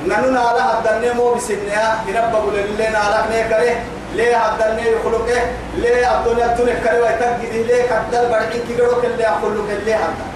نننا 0.06 0.40
لها 0.40 0.80
الدنيا 0.80 1.14
مو 1.14 1.34
بسنها. 1.34 2.04
ينبغوا 2.08 2.52
لنا 2.80 2.98
على 2.98 3.26
نيكره 3.32 3.76
ليه 4.16 4.38
الدنيا 4.48 4.92
يخلقه؟ 4.92 5.42
ليه 5.78 6.18
الدنيا 6.20 6.48
تنك 6.48 6.84
كره 6.84 7.02
ويتجد 7.02 7.54
ليه 7.68 7.84
كدل 7.84 8.30
برعين 8.30 8.62
كيرو 8.68 9.02
كل 9.02 9.20
يخلق 9.20 9.70
اللي 9.70 9.94
هذا 9.94 10.28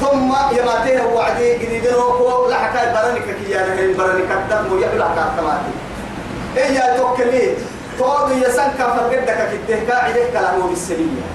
ثم 0.00 0.32
يماتيه 0.58 1.02
وعدي 1.02 1.58
جديد 1.58 1.86
روكو 1.86 2.48
لا 2.50 2.56
حكاية 2.56 2.92
برانك 2.92 3.22
كي 3.22 3.50
يعني 3.50 3.92
برانك 3.92 4.30
الدم 4.30 4.72
ويبلع 4.72 5.06
كاتماتي 5.06 5.72
إيه 6.56 6.78
يا 6.78 6.96
توكلي 6.96 7.54
تقعد 7.98 8.30
يسنك 8.30 8.76
فقدك 8.78 9.48
كده 9.68 9.94
قاعد 9.94 10.14
كلامه 10.32 10.68
بالسلية. 10.68 11.26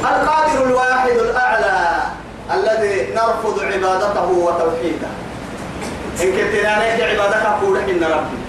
القادر 0.00 0.64
الواحد 0.66 1.08
الأعلى 1.10 1.98
الذي 2.54 3.14
نرفض 3.14 3.60
عبادته 3.60 4.30
وتوحيده. 4.30 5.08
إن 6.22 6.32
كنت 6.32 6.54
أنا 6.64 7.04
عبادك 7.04 7.46
أقول 7.46 7.78
إن 7.78 8.04
ربي. 8.04 8.45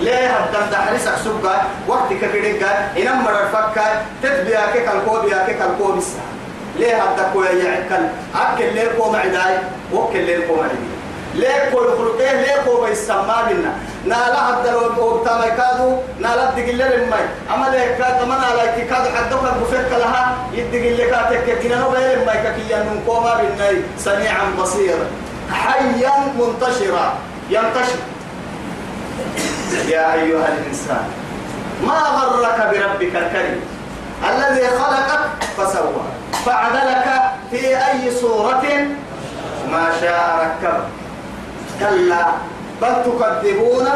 ليه 0.00 0.26
هدم 0.26 0.70
دحرسك 0.72 1.12
سبقا 1.24 1.62
وقتك 1.88 2.20
كدقا 2.32 2.88
إنما 2.98 3.30
رفقا 3.30 4.02
تتبياك 4.22 4.72
كالكوبياك 4.72 5.46
كالكوبسا 5.58 6.18
ليه 6.78 7.02
هدك 7.02 7.36
ويا 7.36 7.52
يعكل 7.52 8.04
أكل 8.34 8.74
ليه 8.74 8.88
قوم 8.98 9.16
عداي 9.16 9.58
وكل 9.92 10.24
ليه 10.26 10.48
قوم 10.48 10.60
عداي 10.60 10.98
ليه 11.34 11.70
كل 11.70 11.86
خلقه؟ 11.98 12.32
ليه 12.32 12.56
قوم 12.66 12.86
يسمى 12.86 13.36
بنا 13.50 13.72
نالا 14.04 14.50
هدر 14.50 15.02
وبتما 15.02 15.46
يكادو 15.46 15.96
نالا 16.20 16.50
تقول 16.50 16.78
لهم 16.78 17.10
ماي. 17.10 17.24
أما 17.54 17.66
ليه 17.70 17.96
كاد 17.98 18.28
ما 18.28 18.38
نالا 18.38 18.76
يكادو 18.76 19.08
حدك 19.16 19.42
بفك 19.60 19.90
لها 19.98 20.36
يدقل 20.52 20.98
لك 20.98 21.10
تك 21.30 21.58
كنا 21.62 21.76
نبيل 21.88 22.30
كي 22.56 22.72
ينم 22.72 23.02
قوم 23.06 23.24
بنا 23.24 23.82
سميعا 23.98 24.44
بصيرا. 24.58 25.06
حيا 25.52 26.12
منتشرا. 26.38 27.14
ينتشر. 27.50 27.98
يا 29.88 30.14
أيها 30.14 30.48
الإنسان 30.48 31.04
ما 31.86 31.92
غرك 31.92 32.58
بربك 32.70 33.16
الكريم 33.16 33.60
الذي 34.30 34.68
خلقك 34.68 35.20
فسوى؟ 35.56 36.02
فعدلك 36.46 37.04
في 37.50 37.76
أي 37.76 38.10
صورة؟ 38.20 38.62
ما 39.72 39.90
شاء 40.00 40.38
ركب 40.62 40.80
كلا 41.80 42.26
بل 42.82 42.94
تكذبون؟ 43.04 43.88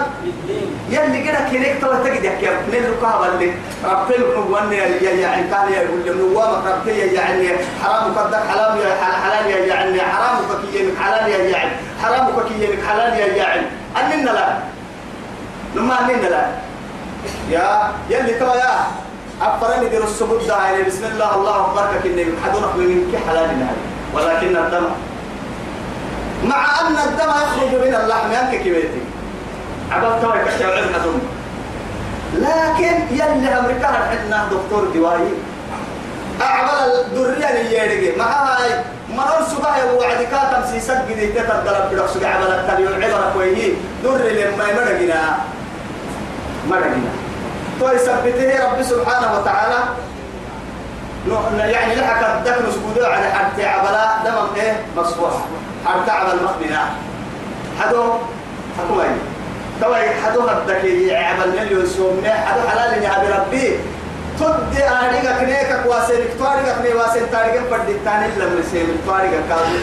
يلي 0.91 1.23
كده 1.23 1.39
كنيك 1.51 1.81
توا 1.81 1.95
تجد 2.05 2.25
يا 2.25 2.35
كيف 2.41 2.75
نلو 2.75 2.95
كهبا 3.03 3.27
اللي 3.35 3.53
ربطي 3.85 4.23
وني 4.51 4.77
يا 4.77 5.11
يعني 5.11 5.43
كان 5.51 5.73
يقول 5.73 6.01
لي 6.05 6.11
نوامك 6.11 6.67
ربطي 6.67 6.91
يعني 6.99 7.49
حرام 7.85 8.15
قدك 8.19 8.41
حلال 8.51 8.79
يا 8.81 8.95
حلال 8.95 9.51
يا 9.51 9.57
يعني 9.67 10.01
حرام 10.01 10.39
كي 10.73 10.93
حلال 11.01 11.31
يا 11.31 11.39
يعني 11.39 11.71
حرام 12.03 12.27
كي 12.49 12.83
حلال 12.89 13.19
يا 13.19 13.27
يعني 13.27 13.67
أننا 14.01 14.31
لا. 14.31 14.72
لما 15.77 16.01
أننا 16.01 16.27
لا. 16.29 16.47
يا 17.51 17.93
يلي 18.11 18.35
توا 18.39 18.55
يا 18.55 18.75
أفرني 19.43 19.89
دير 19.89 20.05
السبود 20.05 20.47
ده 20.47 20.57
يعني 20.65 20.83
بسم 20.83 21.05
الله 21.05 21.35
الله 21.35 21.57
أكبر 21.61 21.87
كني 22.05 22.25
حدونك 22.45 22.77
من 22.77 23.09
كي 23.11 23.19
حلال 23.29 23.45
هذا 23.51 23.77
ولكن 24.15 24.57
الدم 24.57 24.85
مع 26.45 26.81
أن 26.81 26.97
الدم 27.09 27.31
يخرج 27.31 27.89
من 27.89 27.95
اللحم 27.95 28.33
ينك 28.33 28.61
كبيتي 28.65 29.03
عبد 29.91 30.23
توا 30.23 30.35
يكشف 30.37 30.63
عن 30.63 30.95
حدون 30.95 31.21
لكن 32.35 32.95
يلي 33.11 33.49
أمريكا 33.59 33.87
عندنا 33.87 34.49
دكتور 34.51 34.85
دواي 34.95 35.29
أعمل 36.43 36.93
الدرية 37.01 37.47
اللي 37.51 37.75
يرجع 37.77 38.19
مع 38.25 38.25
هاي 38.27 38.71
مرون 39.11 39.45
سباع 39.57 39.85
وعد 39.99 40.23
كاتم 40.23 40.63
سيسك 40.73 41.03
جديد 41.11 41.35
تتدرب 41.35 41.89
في 41.91 41.97
رأسك 41.97 42.25
عمل 42.25 42.47
التليون 42.47 43.03
عبرة 43.05 43.31
كويه 43.35 43.73
در 44.05 44.11
لما 44.11 44.65
يمرقنا. 44.69 45.39
مرقنا 46.71 47.13
تو 47.81 47.89
يثبته 47.89 48.65
رب 48.65 48.83
سبحانه 48.83 49.29
وتعالى. 49.39 49.79
يعني 51.59 51.95
لحق 51.95 52.37
الدكن 52.37 52.73
سكودو 52.73 53.07
على 53.07 53.31
حتى 53.31 53.67
عبلا 53.67 54.07
دم 54.25 54.61
إيه؟ 54.61 54.87
مصفوح 54.97 55.33
حتى 55.87 56.11
عبل 56.11 56.45
مخبنا 56.45 56.85
حدو 57.81 58.05
حكومي 58.79 59.19
توي 59.81 60.11
حدو 60.25 60.41
هدك 60.41 60.85
عبل 61.11 61.51
مليون 61.61 61.87
سوم 61.87 62.23
حدو 62.27 62.69
حلال 62.69 63.03
يا 63.03 63.39
ربي. 63.39 63.79
تدي 64.41 64.85
أريك 64.85 65.27
كنيك 65.41 65.71
كواسين 65.85 66.21
تواريك 66.39 66.69
كني 66.79 66.95
واسين 66.95 67.31
تاريك 67.31 67.63
بدي 67.71 67.95
تاني 68.05 68.27
لما 68.37 68.63
تواريك 69.07 69.31
كابو 69.49 69.77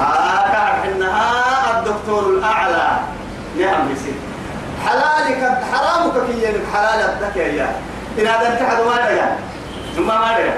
آه 0.00 0.52
كان 0.52 0.92
إنها 0.92 1.78
الدكتور 1.78 2.26
الأعلى. 2.26 2.88
نعم 3.60 3.88
بسيط 3.92 4.31
حلالك 4.86 5.58
حرامك 5.72 6.12
كي 6.26 6.44
ينك 6.44 6.62
حلال 6.74 7.00
أبدك 7.02 7.36
يا 7.36 7.76
إن 8.18 8.26
هذا 8.26 8.52
انتحد 8.52 8.76
ما 8.76 8.96
دقا 8.96 9.36
ثم 9.96 10.06
ما 10.06 10.32
دقا 10.38 10.54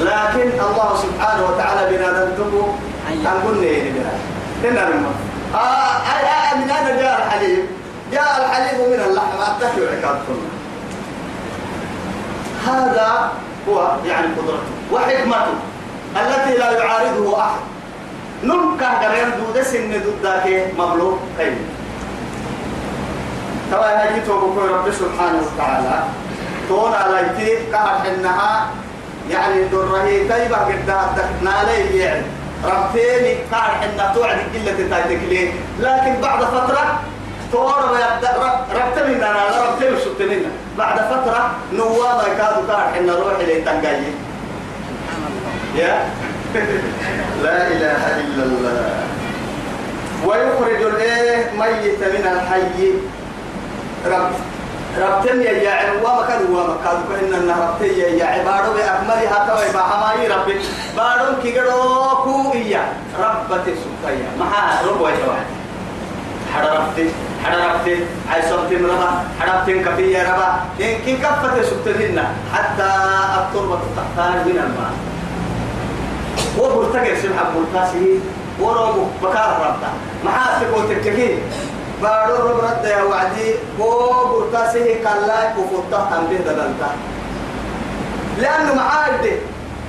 لكن 0.00 0.50
الله 0.60 0.94
سبحانه 1.02 1.44
وتعالى 1.46 1.96
بنا 1.96 2.08
ننتبه 2.24 2.74
أن 3.08 3.26
قلنا 3.46 3.62
إيه 3.62 3.92
بنا 3.92 4.70
لنا 4.70 4.84
رمى 4.88 5.08
آه 5.54 5.58
آه 5.58 6.54
من 6.56 6.70
أنا 6.70 7.00
جاء 7.02 7.26
الحليب. 7.26 7.64
جاء 8.12 8.44
الحليب 8.44 8.88
من 8.88 9.00
اللحم 9.10 9.38
أتكي 9.40 9.80
وعكاد 9.80 10.18
كنا 10.26 10.50
هذا 12.66 13.32
هو 13.68 13.90
يعني 14.04 14.26
قدرته 14.26 14.62
وحكمته 14.92 15.54
التي 16.16 16.58
لا 16.58 16.70
يعارضه 16.70 17.40
أحد. 17.40 17.60
نمكه 18.44 19.08
غير 19.10 19.28
دود 19.38 19.62
سن 19.62 19.90
ضدك 19.90 20.66
مبلوغ. 20.78 21.16
خير 21.38 21.52
توا 23.70 24.02
هاي 24.02 24.20
توبك 24.20 24.56
رب 24.58 24.90
سبحانه 24.92 25.42
وتعالى. 25.54 26.02
تون 26.68 26.92
على 26.94 27.26
يتي 27.26 27.72
كهر 27.72 27.98
حنها. 28.04 28.66
يعني 29.30 29.64
درهي 29.64 30.28
طيبة 30.28 30.56
قد 30.56 31.20
نالي 31.42 31.98
يعني. 31.98 32.40
ربتيني 32.64 33.34
كهر 33.50 33.70
حنا 33.80 34.12
توعد 34.14 34.38
قلة 34.54 34.88
تايتك 34.90 35.22
ليه؟ 35.28 35.52
لكن 35.80 36.20
بعد 36.20 36.44
فترة 36.44 37.00
تور 37.52 37.74
ربت 38.74 38.98
من 39.08 39.22
أنا 39.22 39.44
ربت 39.62 39.82
وشفت 39.82 40.22
منا 40.22 40.50
بعد 40.78 40.96
فترة 40.96 41.50
نوام 41.72 42.20
كادو 42.38 42.66
كهر 42.68 42.92
حنا 42.94 43.14
روحي 43.14 43.46
لي 43.46 43.60
تنقاي 43.60 44.02
يا؟ 45.76 46.04
لا 47.44 47.66
إله 47.66 48.20
إلا 48.20 48.42
الله. 48.44 48.90
ويخرج 50.26 50.82
الإيه؟ 50.82 51.50
ميت 51.58 51.98
من 51.98 52.26
الحي. 52.32 52.92
رب 54.06 54.30
ربتن 54.98 55.42
يا 55.42 55.50
يا 55.52 55.92
وما 56.02 56.22
كان 56.28 56.42
وما 56.50 56.76
كان 56.84 56.98
كنا 57.08 57.36
ان 57.36 57.50
ربتن 57.62 57.98
يا 58.00 58.06
يا 58.08 58.24
عبادو 58.26 58.72
باكملها 58.72 59.38
توي 59.48 59.68
بحماي 59.74 60.28
رب 60.28 60.48
بارون 60.96 61.34
كيغدو 61.42 62.16
كو 62.24 62.52
إيا. 62.54 62.82
ربتي 63.20 63.72
سبتيا 63.82 64.30
ما 64.38 64.46
رب 64.88 65.00
وجوا 65.00 65.34
حرفتي 66.54 67.06
حرفتي 67.44 67.96
عاي 68.30 68.42
صوتي 68.50 68.76
مربا 68.76 69.10
حرفتي 69.40 69.72
كفي 69.84 70.16
ربا. 70.22 70.48
إن 70.80 70.94
كي 71.04 71.16
كفت 71.16 71.64
سبتهن 71.70 72.18
حتى 72.54 72.90
التربة 73.38 73.78
تختار 73.96 74.32
من 74.46 74.56
الماء. 74.66 74.92
وبرتقل 76.58 77.16
سبحان 77.22 77.46
برتاسي 77.54 78.18
ورو 78.60 79.06
بكار 79.22 79.50
ربتا 79.66 79.90
ما 80.24 80.30
حاسب 80.30 80.66
وتككين 80.74 81.38
بارو 82.02 82.34
رب 82.48 82.60
رد 82.64 82.84
يا 82.84 83.02
وعدي. 83.02 83.54
بو 83.78 83.90
برتاسه 84.32 84.86
كلا 85.04 85.40
كفوتا 85.56 85.98
هم 86.10 86.26
به 86.30 86.36
دلنتا. 86.36 86.90
لأنه 88.38 88.74
معاد 88.74 89.24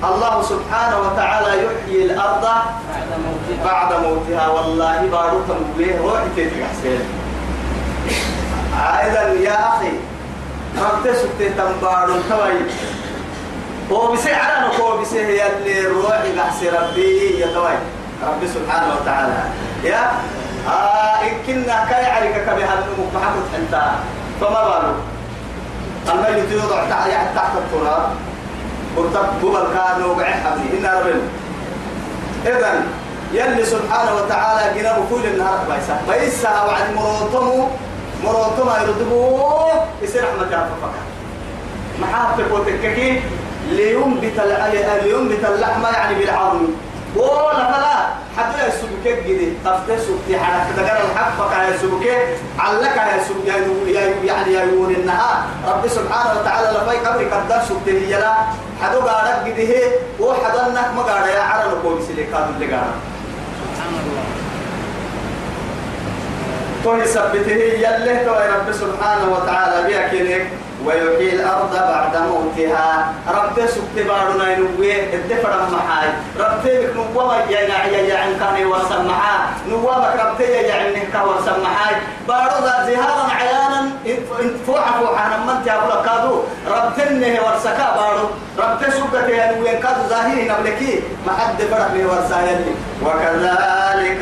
الله 0.04 0.42
سبحانه 0.42 0.96
وتعالى 1.00 1.50
يحيي 1.64 2.04
الأرض 2.04 2.44
بعد 3.64 3.90
موتها. 4.04 4.48
والله 4.48 4.98
بارو 5.12 5.40
تنبيه 5.48 5.98
روحي 6.02 6.28
تدري 6.36 6.64
حسين 6.64 7.00
أيضا 8.72 9.22
يا 9.40 9.58
أخي 9.68 9.92
رب 10.78 11.04
سبت 11.14 11.40
تنبارو 11.58 12.14
توي 12.28 12.58
هو 13.92 14.12
بسي 14.12 14.32
على 14.32 14.66
نكو 14.66 15.00
بسي 15.00 15.20
هي 15.26 15.42
اللي 15.52 15.86
روحي 15.86 16.32
بحسي 16.36 16.68
ربي 16.68 17.40
يا 17.40 17.46
توي. 17.54 17.78
ربي 18.22 18.46
سبحانه 18.48 18.94
وتعالى. 19.00 19.42
يا 19.84 20.12
آه 20.68 21.16
إن 21.22 21.34
كنا 21.46 21.84
كاي 21.90 22.04
عليك 22.04 22.36
كبها 22.46 22.74
النمو 22.78 23.04
محمد 23.14 23.42
أنت 23.58 23.74
فما 24.40 24.62
بالو 24.64 24.94
الميت 26.12 26.50
يوضع 26.52 26.84
تحت 26.90 27.10
تحت 27.36 27.52
التراب. 27.56 28.08
ورتب 28.96 29.26
قبل 29.42 29.66
كانوا 29.74 30.14
وقع 30.14 30.24
حبي 30.24 30.78
إن 30.78 30.86
ربنا. 30.86 31.22
إذن 32.46 32.86
يلي 33.32 33.64
سبحانه 33.64 34.14
وتعالى 34.14 34.80
جناب 34.80 34.96
كل 35.10 35.24
النهار 35.26 35.58
بايسا 35.68 36.00
بايسا 36.08 36.62
وعد 36.62 36.94
مروتمو 36.96 37.68
مروتمو 38.24 38.72
يردبوه 38.82 39.84
يصير 40.02 40.22
أحمد 40.24 40.50
جعفر 40.50 40.90
محاطك 42.02 42.52
وتككي 42.52 43.20
لينبت 43.70 44.40
لينبت 45.04 45.44
اللحم 45.44 45.82
يعني 45.94 46.14
بالعظم. 46.14 46.66
ولا 47.16 47.64
فلا 47.72 47.96
حتى 48.38 48.68
يسبك 48.68 49.04
جدي 49.26 49.52
تفتح 49.64 49.96
سبتي 49.98 50.38
حرك 50.40 50.66
تقرا 50.76 51.00
الحق 51.12 51.30
فكا 51.38 51.74
يسبك 51.74 52.06
علك 52.58 52.96
يا 52.96 53.22
سب 53.28 53.46
يا 53.46 53.56
يعني 54.24 54.52
يا 54.52 54.62
يون 54.64 54.90
النهار. 54.94 55.36
رب 55.68 55.88
سبحانه 55.88 56.40
وتعالى 56.40 56.78
لفاي 56.78 56.96
قبر 56.98 57.24
قدر 57.34 57.60
سبتي 57.68 58.10
يلا 58.12 58.34
حدو 58.82 59.00
قارك 59.00 59.46
جدي 59.46 59.68
هي 59.76 59.82
وحدنك 60.20 60.88
ما 60.96 61.02
قارا 61.02 61.26
يا 61.26 61.40
عرن 61.42 61.72
كويس 61.82 62.10
اللي 62.10 62.24
كان 62.24 62.52
اللي 62.56 62.66
قارا 62.74 62.94
سبحان 63.76 63.94
الله 64.04 64.24
تو 66.84 66.96
يثبته 66.96 67.62
يله 67.84 68.22
تو 68.24 68.32
رب 68.32 68.72
سبحانه 68.72 69.26
وتعالى 69.32 69.76
بيكنك 69.86 70.46
ويحيي 70.86 71.30
الأرض 71.34 71.72
بعد 71.72 72.14
موتها. 72.28 73.12
رب 73.28 73.56
سبت 73.66 73.96
بارنا 74.08 74.52
ينوي 74.52 75.14
الدفر 75.14 75.52
محاي. 75.72 76.08
رب 76.40 76.54
تبك 76.64 76.92
نوما 76.96 77.36
يا 77.50 77.60
يا 77.60 78.00
يا 78.10 78.16
عن 78.18 78.32
كان 78.40 78.56
وسمحا 78.66 79.36
نوما 79.68 80.14
رب 80.20 80.32
تيا 80.38 80.60
يا 80.60 80.74
عن 80.74 80.92
كان 81.12 81.22
وسمحاي 81.28 81.94
بارو 82.28 82.58
ذا 82.66 82.74
زهارا 82.86 83.24
عيانا 83.38 83.80
فوع 84.66 84.82
فوع 85.00 85.14
أنا 85.26 85.36
من 85.46 85.58
تقول 85.66 85.92
كادو. 86.06 86.34
رب 86.68 86.88
تنه 86.96 87.34
ورسكا 87.44 87.88
بارو. 87.96 88.26
رب 88.58 88.72
تسبت 88.80 89.28
يا 89.28 89.46
نوي 89.52 89.72
كادو 89.82 90.02
ظاهرين 90.08 90.50
قبلكي 90.52 90.92
ما 91.26 91.32
حد 91.32 91.58
فرق 91.70 91.90
لي 91.94 92.04
ورسايا 92.04 92.56
وكذلك 93.04 94.20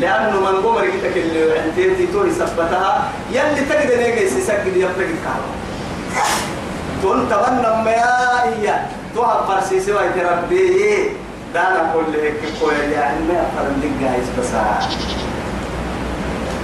لأنه 0.00 0.40
من 0.40 0.62
قمر 0.66 0.86
كتك 0.86 1.16
اللي 1.16 1.58
عندي 1.58 2.06
توري 2.06 2.32
سبتها 2.32 3.08
يلي 3.30 3.60
تقدر 3.68 3.96
نيجي 3.96 4.28
سيسجل 4.28 4.76
يبتقي 4.76 5.16
كهرباء. 5.24 5.56
تون 7.02 7.28
تبنى 7.28 7.84
ما 7.84 8.44
هي 8.44 8.80
توها 9.14 9.46
فرسي 9.46 9.80
سوى 9.80 10.08
تربي 10.16 11.10
دانا 11.54 11.92
كل 11.94 12.20
هيك 12.20 12.34
كويل 12.60 12.92
يعني 12.92 13.18
ما 13.28 13.46
فرن 13.56 13.80
لك 13.82 13.90
جايز 14.00 14.28
بس 14.38 14.52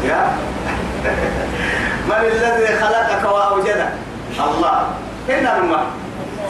يا؟ 0.05 0.37
من 2.09 2.27
الذي 2.27 2.77
خلقك 2.81 3.25
وأوجدك؟ 3.33 3.93
الله. 4.31 4.89
هنا 5.29 5.59
الماء 5.59 5.87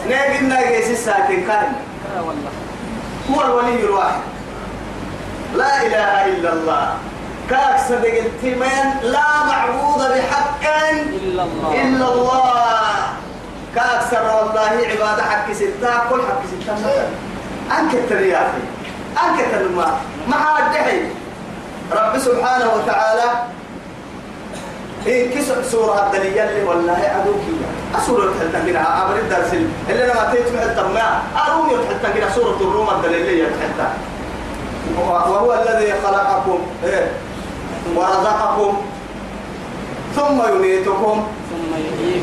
نيجي 0.07 0.45
نيجي 0.45 1.43
كائن. 1.47 1.73
لا 2.15 2.21
والله. 2.21 2.51
هو 3.31 3.41
الولي 3.45 3.85
الواحد. 3.85 4.21
لا 5.57 5.83
إله 5.87 6.27
إلا 6.27 6.53
الله. 6.53 6.95
كاك 7.51 7.81
صدق 7.89 8.15
التمين 8.27 8.87
لا 9.03 9.29
معبود 9.47 9.99
بحق 9.99 10.65
إلا 10.93 11.43
الله. 11.43 11.71
إلا 11.83 12.07
الله. 12.13 12.93
كأكثر 13.75 14.23
والله 14.23 14.73
عبادة 14.93 15.23
حق 15.23 15.53
ستة 15.53 15.91
كل 16.11 16.21
حق 16.29 16.43
ستة 16.53 16.73
مثلا. 16.73 17.07
أنك 17.79 17.95
التريافي 17.95 18.63
أنك 19.25 19.55
الما 19.61 19.89
مع 20.29 20.59
الدحي 20.67 21.01
رب 21.93 22.19
سبحانه 22.19 22.69
وتعالى 22.77 23.29
إيه 25.07 25.35
كسر 25.39 25.63
سورة 25.63 26.07
الدنيا 26.07 26.51
اللي 26.51 26.63
والله 26.65 27.01
عدوك 27.15 27.43
أسورة 27.99 28.31
حتى 28.41 28.67
كده 28.67 28.81
أمر 28.81 29.17
الدرس 29.17 29.53
اللي 29.91 30.05
أنا 30.05 30.15
ما 30.15 30.35
تيجي 30.35 30.61
حتى 30.61 30.83
ما 30.83 31.23
أرومي 31.47 31.73
حتى 31.89 32.13
كده 32.21 32.31
سورة 32.31 32.57
الروم 32.61 32.91
الدليلية 32.91 33.45
حتى 33.45 33.87
وهو 34.99 35.55
الذي 35.55 35.93
خلقكم 36.05 36.59
إيه؟ 36.85 37.13
ورزقكم. 37.97 38.83
ثم 40.17 40.43
يميتكم. 40.55 41.27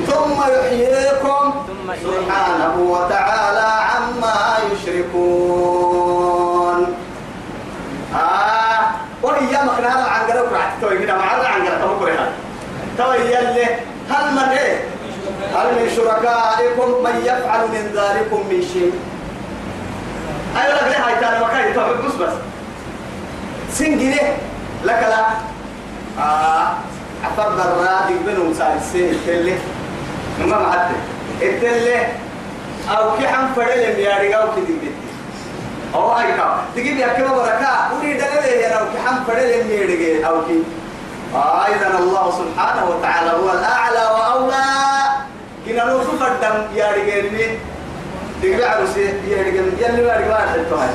ثم 0.08 0.38
يحييكم. 0.54 1.54
سبحانه 2.04 2.76
وتعالى 2.90 3.70
عما 3.92 4.58
يشركون. 4.72 5.60
آه. 8.16 8.82
وهي 9.24 9.52
مكنا 9.64 9.90
هذا 9.90 10.08
عن 10.10 10.22
قرب 10.32 10.54
راح 10.54 10.76
توي 10.82 10.98
كده 10.98 11.16
مع 11.18 11.26
هذا 11.36 11.48
عن 11.48 11.62
قرب 11.68 11.82
تو 11.82 12.00
كره 12.06 12.28
توي 12.98 13.18
يلي. 13.18 13.66
هل 14.10 14.26
من 14.32 14.48
إيه؟ 14.58 14.78
هل 15.56 15.68
من 15.76 15.90
شركائكم 15.96 16.88
من 17.04 17.16
يفعل 17.26 17.62
من 17.68 17.84
ذلكم 17.96 18.40
من 18.50 18.62
شيء؟ 18.74 18.94
أيوة 20.58 20.76
لك 20.76 20.84
ليه 20.84 21.06
هاي 21.06 21.16
تاني؟ 21.20 21.46
مكاي 21.46 21.74
تو 21.74 22.08
بس. 22.08 22.14
بس 22.16 22.34
سنجري 23.74 24.20
لك 24.84 25.04
لا. 25.10 25.26
آه. 26.24 26.74
عفر 27.24 27.50
براد 27.50 28.10
يبنوا 28.10 28.54
سالسين 28.54 29.18
تلي 29.28 29.54
ما 30.40 30.60
معد 30.60 30.88
التلي 31.42 32.08
أو 32.98 33.18
كي 33.18 33.28
حم 33.28 33.54
فريل 33.56 34.00
يا 34.00 34.18
رجال 34.18 34.50
كي 34.56 34.62
تجيب 34.62 34.94
أو 35.96 36.10
هاي 36.10 36.32
كا 36.32 36.62
تجيب 36.76 36.98
يا 36.98 37.08
كم 37.08 37.36
بركة. 37.36 37.94
ولي 37.94 38.14
دليل 38.14 38.62
يا 38.62 38.80
أو 38.80 38.86
كي 38.86 39.08
حم 39.08 39.24
فريل 39.28 39.72
يا 39.72 39.84
رجال 39.86 40.24
أو 40.24 40.42
كي. 40.46 40.64
أيضا 41.36 42.00
الله 42.00 42.32
سبحانه 42.32 42.90
وتعالى 42.90 43.32
هو 43.32 43.52
الأعلى 43.52 44.06
وأولى. 44.14 44.64
كنا 45.66 45.86
نوصف 45.86 46.24
الدم 46.24 46.76
يا 46.76 46.92
تقول 48.42 48.64
عروسي 48.64 49.02
يا 49.02 49.42
رجال 49.44 49.74
يلي 49.80 50.02
ما 50.02 50.14
رجال 50.14 50.50
حتى 50.50 50.76
هاي 50.76 50.90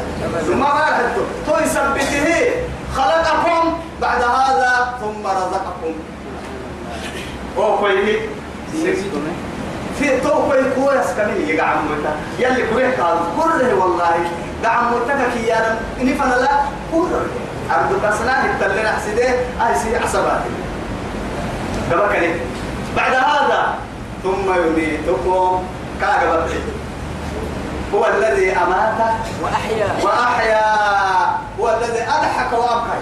ثم 0.47 0.59
ما 0.59 0.67
حتى 0.67 1.21
تو 1.47 1.59
يثبته 1.59 2.51
خلقكم 2.97 3.79
بعد 4.01 4.23
هذا 4.23 4.95
ثم 5.01 5.27
رزقكم 5.27 5.95
أو 7.57 7.79
كويه 7.79 8.21
في 9.99 10.21
تو 10.21 10.31
كوي 10.31 10.63
كويس 10.75 11.07
كمين 11.17 11.49
يقع 11.49 11.65
عموتا 11.65 12.17
يلي 12.39 12.67
كويه 12.73 12.97
قال 13.03 13.19
كله 13.37 13.75
والله 13.75 14.17
قع 14.65 14.71
عموتك 14.71 15.37
يا 15.47 15.79
إني 16.01 16.15
فانا 16.15 16.35
لا 16.35 16.51
كله 16.93 17.27
عبد 17.71 17.93
القسنا 17.93 18.55
يتلنا 18.55 18.93
حسيده 18.93 19.29
أي 19.29 19.75
سي 19.83 19.97
عصباتي 19.97 20.51
كما 21.91 22.09
بعد 22.97 23.13
هذا 23.15 23.75
ثم 24.23 24.55
يميتكم 24.55 25.65
كاغبت 26.01 26.51
هو 27.95 28.07
الذي 28.07 28.51
أمات 28.53 28.99
وأحيا. 29.43 29.89
وأحيا. 30.03 30.67
هو 31.61 31.67
الذي 31.79 32.03
أضحك 32.03 32.53
وأبكى 32.53 32.99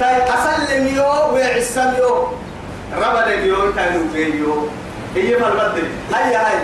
طيب 0.00 0.22
أسلم 0.34 0.86
يو 0.96 1.34
ويعسم 1.34 1.94
يو. 1.98 2.28
ربنا 2.96 3.26
اليوم 3.26 3.72
تانو 3.76 4.00
بيو 4.12 4.68
هي 5.14 5.36
فالبدل 5.36 5.88
هيا 6.14 6.38
هاي 6.38 6.58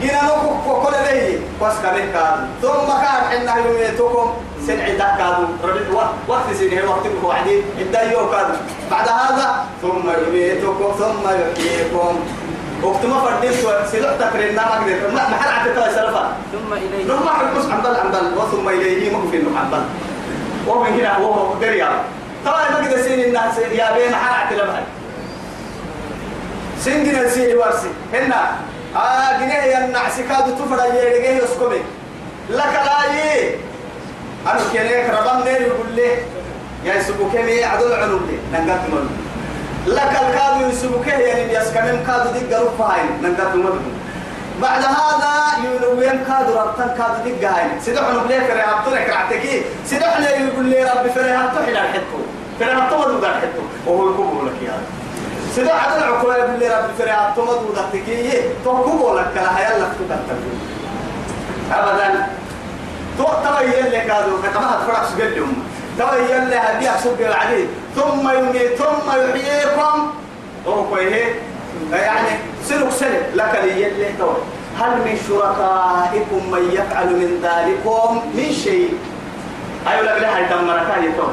جينا 0.00 0.22
نوكو 0.22 0.82
كل 0.82 0.94
بس 1.62 1.74
كمين 1.82 2.12
كادو. 2.12 2.42
ثم 2.62 2.88
كان 3.02 3.20
حنا 3.30 3.56
يوميتكم 3.56 4.32
سنع 4.66 5.16
كادو. 5.18 5.44
ربي 5.64 5.80
وقت 6.28 6.48
سنه 6.60 6.90
وقت 6.90 7.04
وعدي 7.24 7.62
الدايو 7.78 8.30
كادو. 8.30 8.54
بعد 8.90 9.08
هذا 9.08 9.64
ثم 9.82 10.06
يميتكم 10.26 10.92
ثم 10.98 11.24
يحييكم. 11.40 12.14
وقت 12.82 13.04
ما 13.04 13.20
فردين 13.20 13.52
سلوك 13.92 14.10
تكرينا 14.20 14.62
ما 14.62 14.74
قدرت 14.74 15.12
ما 15.12 15.20
حد 15.20 15.68
عتك 15.68 15.90
سلفا 15.94 16.32
ثم 16.52 16.72
إليه. 16.72 17.04
نروح 17.04 17.40
القص 17.40 17.66
عن 17.70 17.80
بل 17.80 17.96
عن 17.96 18.10
بل. 18.10 18.38
وثم 18.38 18.68
إليه 18.68 19.16
ما 19.16 19.30
في 19.30 19.36
إنه 19.36 19.58
عن 19.58 19.70
بل. 19.70 19.82
وهو 20.66 20.82
من 20.84 21.00
هنا 21.00 21.18
وهو 21.18 21.54
دريا 21.60 21.88
طبعا 22.46 22.70
ما 22.70 22.76
قدر 22.76 23.02
سين 23.02 23.20
الناس 23.20 23.58
يا 23.58 23.94
بين 23.96 24.14
حرعت 24.14 24.52
لبهن 24.52 24.82
سين 26.80 27.04
جنا 27.04 27.28
سين 27.28 27.56
ورسي 27.56 27.88
هنا. 28.14 28.56
آه 28.96 29.38
جنيه 29.40 29.54
يا 29.54 29.84
النعس 29.84 30.20
كادو 30.20 30.50
تفرع 30.50 30.86
يرجع 30.86 31.44
يسكمي. 31.44 31.82
لك 32.50 32.74
لا 32.86 33.14
يي. 33.14 33.54
أنا 34.46 34.60
كنيك 34.72 35.10
ربان 35.10 35.44
نير 35.44 35.60
يقول 35.60 35.86
لي. 35.94 36.10
يا 36.84 36.94
يسبوك 36.94 37.34
مي 37.34 37.64
عدو 37.64 37.94
عنو 37.94 38.16
لي. 38.16 38.38
نقات 38.52 38.80
من 38.80 39.27
لك 39.86 40.12
الكادو 40.22 40.68
يسبوك 40.68 41.06
يعني 41.06 41.52
يسكنم 41.52 42.04
كادو 42.06 42.30
دي 42.30 42.54
قلوب 42.54 42.70
فاين 42.78 43.22
نقات 43.22 43.54
من 43.54 43.94
بعد 44.62 44.82
هذا 44.84 45.32
ينوين 45.64 46.24
كادو 46.24 46.52
ربطان 46.60 46.88
كادو 46.98 47.22
دي 47.24 47.46
عنو 47.46 48.26
لي 48.28 48.40
فري 48.40 48.60
هبطونك 48.60 49.08
رعتكي 49.08 49.62
سيدو 49.86 50.04
عنو 50.04 50.26
يقول 50.26 50.64
لي 50.64 50.84
ربي 50.84 51.10
فري 51.10 51.30
هبطو 51.30 51.62
حين 51.64 51.76
الحدكو 51.76 52.18
فري 52.60 52.72
هبطو 52.72 52.98
مدو 52.98 53.26
قال 53.26 53.34
حدكو 53.34 53.62
وهو 53.86 54.10
يكوبو 54.10 54.46
لك 54.46 54.62
يا 54.62 54.78
سيدو 55.54 55.70
عدو 55.70 56.04
عقوة 56.14 56.36
يقول 56.36 56.58
لي 56.58 56.68
ربي 56.68 56.92
فري 56.98 57.10
هبطو 57.10 57.42
مدو 57.42 57.72
دكتكي 57.76 58.42
توكوبو 58.64 59.14
لك 59.18 59.26
كلا 59.34 59.58
هيا 59.58 59.78
لك 59.78 59.92
تكتكي 59.98 60.78
أبدا. 61.72 62.28
تبين 63.58 63.86
لك 63.92 64.10
هذا 64.10 64.50
كما 64.54 64.78
فرق 64.86 65.04
سجلهم 65.04 65.62
تبين 65.98 66.48
لها 66.50 66.78
هدي 66.78 66.90
أسوق 66.94 67.18
العديد 67.20 67.68
ثم 67.96 68.30
يميت 68.30 68.74
ثم 68.78 69.08
يحييكم. 69.08 70.10
هو 70.66 70.84
كويه 70.84 71.34
يعني 71.92 72.28
سلك 72.64 72.90
سلك 72.90 73.30
لك 73.34 73.60
لي 73.64 73.84
هل 74.80 74.90
من 74.90 75.18
شركائكم 75.28 76.50
من 76.52 76.70
يفعل 76.72 77.06
من 77.06 77.40
ذلكم 77.42 78.22
من 78.34 78.52
شيء؟ 78.52 78.98
أيوة 79.88 80.02
لك 80.02 80.22
لها 80.22 80.40
دمرك 80.40 80.86
هاي 80.90 81.12
تو 81.12 81.28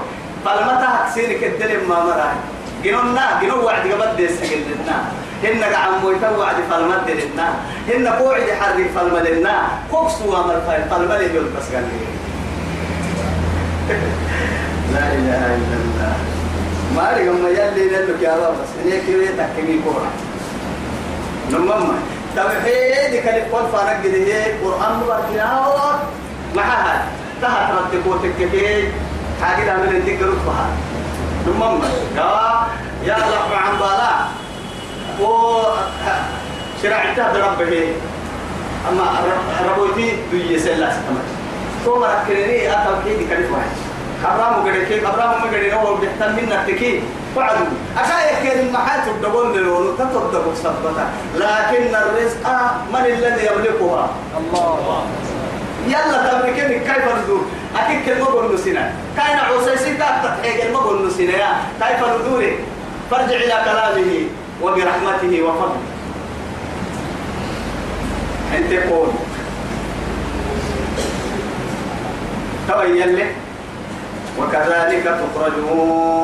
فالمتى 0.45 0.85
هتسيرك 0.85 1.43
الدلم 1.43 1.89
ما 1.89 2.03
مرأي. 2.03 2.35
جنونا 2.83 3.39
جنو 3.41 3.65
وعد 3.65 3.87
قبل 3.91 4.15
دي 4.17 4.27
سجلنا 4.27 4.97
هن 5.43 5.63
قاعد 5.73 5.91
مويتا 6.03 6.29
وعد 6.29 6.55
فالمد 6.71 7.09
لنا. 7.09 7.53
هن 7.89 8.07
قوعد 8.07 8.49
حري 8.61 8.89
فالمدنا 8.95 9.67
كوكس 9.91 10.21
وامر 10.21 10.61
فالمد 10.89 11.21
يقول 11.21 11.45
بس 11.57 11.75
قال 11.75 11.85
لا 14.95 15.05
إله 15.13 15.41
إلا 15.59 15.77
الله. 15.83 16.15
ما 16.95 17.07
لي 17.15 17.29
هم 17.29 17.43
يلي 17.47 17.89
لك 17.89 18.21
يا 18.21 18.33
رب 18.35 18.55
بس 18.61 18.71
هنيك 18.85 19.29
تحكمي 19.37 19.79
كورة؟ 19.83 20.09
نمما 21.51 21.95
توحيد 22.35 23.23
كلمة 23.23 23.45
قول 23.51 23.65
فانك 23.71 24.05
هي 24.05 24.51
قرآن 24.63 24.99
مباركنا 24.99 25.47
معها 26.55 27.05
تحت 27.41 27.71
رتكو 27.71 28.11
تككي 28.23 28.87
حاجة 29.41 29.73
من 29.77 29.95
انتك 29.95 30.21
رتبها 30.21 30.67
نمما 31.47 31.89
يا 33.05 33.15
رب 33.15 33.51
عن 33.53 33.73
بالا. 33.79 34.11
و 35.21 35.23
شرعتها 36.83 37.33
بربه 37.33 37.93
أما 38.89 39.05
ربوتي 39.67 40.17
دوي 40.31 40.59
سلا 40.59 40.89
ستمر. 40.91 41.25
ثم 41.85 42.03
ركنني 42.03 42.71
أكل 42.71 42.93
كيدي 43.05 43.25
كلف 43.27 43.51
واحد 43.51 43.84
أبرام 44.23 44.53
قدر 44.53 44.83
كي 44.83 45.07
أبرام 45.07 45.29
ما 45.29 45.43
قدر 45.43 45.75
هو 45.75 45.95
بيحتل 45.95 46.31
منا 46.33 46.63
تكي. 46.67 47.01
فعدوا 47.35 47.65
أشايك 47.97 48.37
كان 48.43 48.67
المحات 48.67 49.07
الدبول 49.07 49.57
للولو 49.57 49.95
تتردق 49.95 50.53
سبتا. 50.55 51.09
لكن 51.35 51.95
الرزق 51.95 52.45
من 52.93 53.05
الذي 53.05 53.45
يملكها؟ 53.45 54.09
الله. 54.37 55.03
يلا 55.87 56.31
تبركني 56.31 56.79
كيف 56.79 57.05
ندور 57.23 57.45
أكيد 57.75 58.05
كلمة 58.05 58.25
قول 58.25 58.55
نسينا 58.55 58.91
كاين 59.17 59.39
عوسيسي 59.39 59.97
تحقيق 59.97 60.63
كلمة 60.63 60.79
قول 60.79 61.07
نسينا 61.07 61.61
كيف 61.79 61.99
ندوري 62.21 62.57
فارجع 63.11 63.35
إلى 63.35 63.57
كلامه 63.65 64.11
وبرحمته 64.61 65.43
وفضله. 65.43 65.81
أنت 68.57 68.73
قول 68.89 69.07
تبين 72.67 73.15
لك 73.15 73.35
وكذلك 74.39 75.03
تخرجون. 75.03 76.15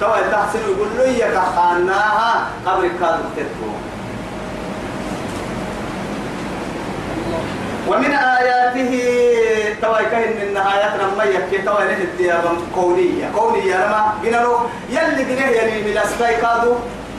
تو 0.00 0.12
تحسن 0.32 0.58
يقول 0.68 0.88
له 0.98 1.08
يكحناها 1.08 2.46
قبل 2.66 2.88
كادو 3.00 3.22
تتو 3.36 3.70
ومن 7.88 8.12
آياته 8.12 8.92
توي 9.82 10.04
كهن 10.10 10.32
من 10.40 10.56
آيات 10.56 10.92
لما 11.00 11.24
يكي 11.24 11.58
توي 11.62 11.84
له 11.84 11.96
الديابة 11.96 12.50
كونية. 12.74 13.30
كونية 13.36 13.74
لما 13.74 14.14
بنالو 14.22 14.56
يلي 14.90 15.24
بنيه 15.24 15.46
يلي 15.46 15.90
من 15.90 15.98
أسفاي 15.98 16.36
كادو 16.36 16.74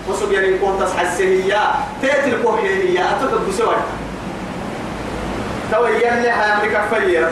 وصب 0.10 0.32
يعني 0.32 0.58
كون 0.58 0.80
تصحى 0.80 1.02
السهية 1.02 1.62
تأتي 2.02 2.30
الكوهية 2.30 3.00
أتوقع 3.00 3.44
بسوي 3.50 3.76
توي 5.72 5.96
يلي 5.96 6.30
هاي 6.30 6.54
أمريكا 6.54 6.82
فير. 6.90 7.30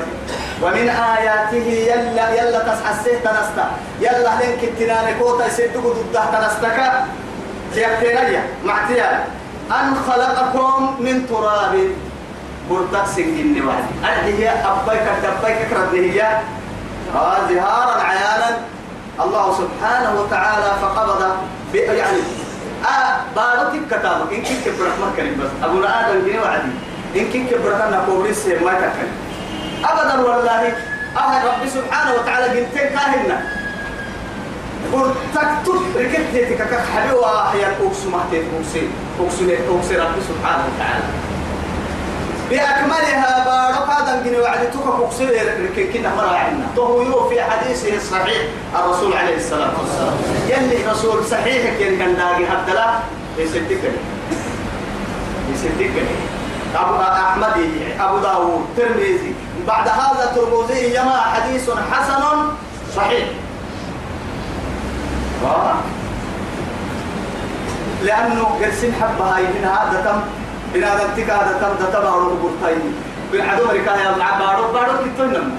ومن 0.61 0.89
آياته 0.89 1.67
يلا 1.91 2.29
يلا 2.29 2.59
تصحى 2.59 2.91
السه 2.91 3.19
تنستا. 3.23 3.65
يلا 3.99 4.31
لنك 4.39 4.63
التنان 4.63 5.19
كوتا 5.19 5.47
يسدقوا 5.47 5.93
ضده 5.93 6.25
تنستك. 6.25 6.79
تيكتيريا 7.73 8.43
معتيا. 8.65 9.25
أن 9.71 9.95
خلقكم 10.07 10.95
من 10.99 11.27
تراب. 11.29 11.75
برتك 12.69 13.05
سنجن 13.15 13.67
وحدي 13.67 13.93
أدي 14.05 14.31
هي 14.39 14.49
أبيك 14.49 15.07
دبيك 15.23 15.59
كرد 15.69 15.93
هي. 15.93 16.21
آه 17.15 17.39
ظهارا 17.49 18.01
عيانا. 18.03 18.57
الله 19.19 19.45
سبحانه 19.61 20.21
وتعالى 20.21 20.71
فقبض 20.81 21.21
يعني 21.73 22.19
آه 22.85 23.15
بارتك 23.35 23.83
كتابك. 23.91 24.33
إن 24.33 24.41
كنت 24.41 24.65
برحمة 24.79 25.07
كريم 25.17 25.35
بس. 25.39 25.51
أبو 25.63 25.83
آدم 25.83 26.27
جني 26.27 26.39
وعدي. 26.39 26.71
إن 27.15 27.25
كنت 27.33 27.53
برحمة 27.53 28.05
كوبريس 28.05 28.45
ما 28.47 28.73
تكلم 28.73 29.13
أبدا 29.85 30.19
والله 30.19 30.73
أهل 31.17 31.47
ربي 31.47 31.69
سبحانه 31.69 32.13
وتعالى 32.13 32.47
جنتين 32.47 32.89
كاهنا 32.89 33.41
تكتب 35.35 35.81
ركبتك 35.95 36.57
كحبي 36.71 37.13
وأحيا 37.13 37.67
أقسم 37.67 38.15
أحتيت 38.15 38.43
أقسم 38.55 38.87
أقسم 39.19 39.49
أقسم 39.49 39.95
ربي 39.95 40.21
سبحانه 40.29 40.63
وتعالى. 40.69 41.03
بأكملها 42.49 43.45
بارك 43.45 43.89
هذا 43.89 44.19
الجن 44.19 44.39
وعدتك 44.39 44.85
مقصد 44.85 45.21
لكن 45.21 45.93
كنا 45.93 46.15
مرة 46.15 46.35
عنا 46.35 46.65
طهو 46.75 47.29
في 47.29 47.41
حديثه 47.41 47.97
الصحيح 47.97 48.41
الرسول 48.75 49.13
عليه 49.13 49.37
الصلاة 49.37 49.71
والسلام. 49.81 50.13
يلي 50.49 50.91
رسول 50.91 51.25
صحيح 51.25 51.79
كان 51.79 51.97
كان 51.99 52.15
داقي 52.15 52.45
حتى 52.45 52.73
لا 52.73 52.99
يصدقني. 53.37 54.01
يصدقني. 55.53 56.15
أبو 56.75 56.95
أحمد 57.01 57.55
أبو 57.99 58.17
داود 58.17 58.65
ترمذي. 58.77 59.35
بعد 59.67 59.87
هذا 59.87 60.31
ترمذي 60.35 60.93
جماعة 60.93 61.33
حديث 61.33 61.69
حسن 61.69 62.23
صحيح. 62.95 63.27
آه. 65.45 65.75
لأنه 68.03 68.43
قرسين 68.43 68.93
حبها 68.93 69.39
من 69.39 69.63
هذا 69.63 70.01
تم 70.05 70.19
بنا 70.73 70.95
دمتك 70.95 71.29
هذا 71.29 71.53
تم 71.61 71.85
تبارو 71.93 72.35
بورتاين 72.35 72.93
بالعدو 73.31 73.65
مريكا 73.67 73.91
يا 73.91 74.17
مع 74.17 74.39
بارو 74.39 74.71
بارو 74.71 74.91
كتو 75.03 75.23
نم 75.23 75.51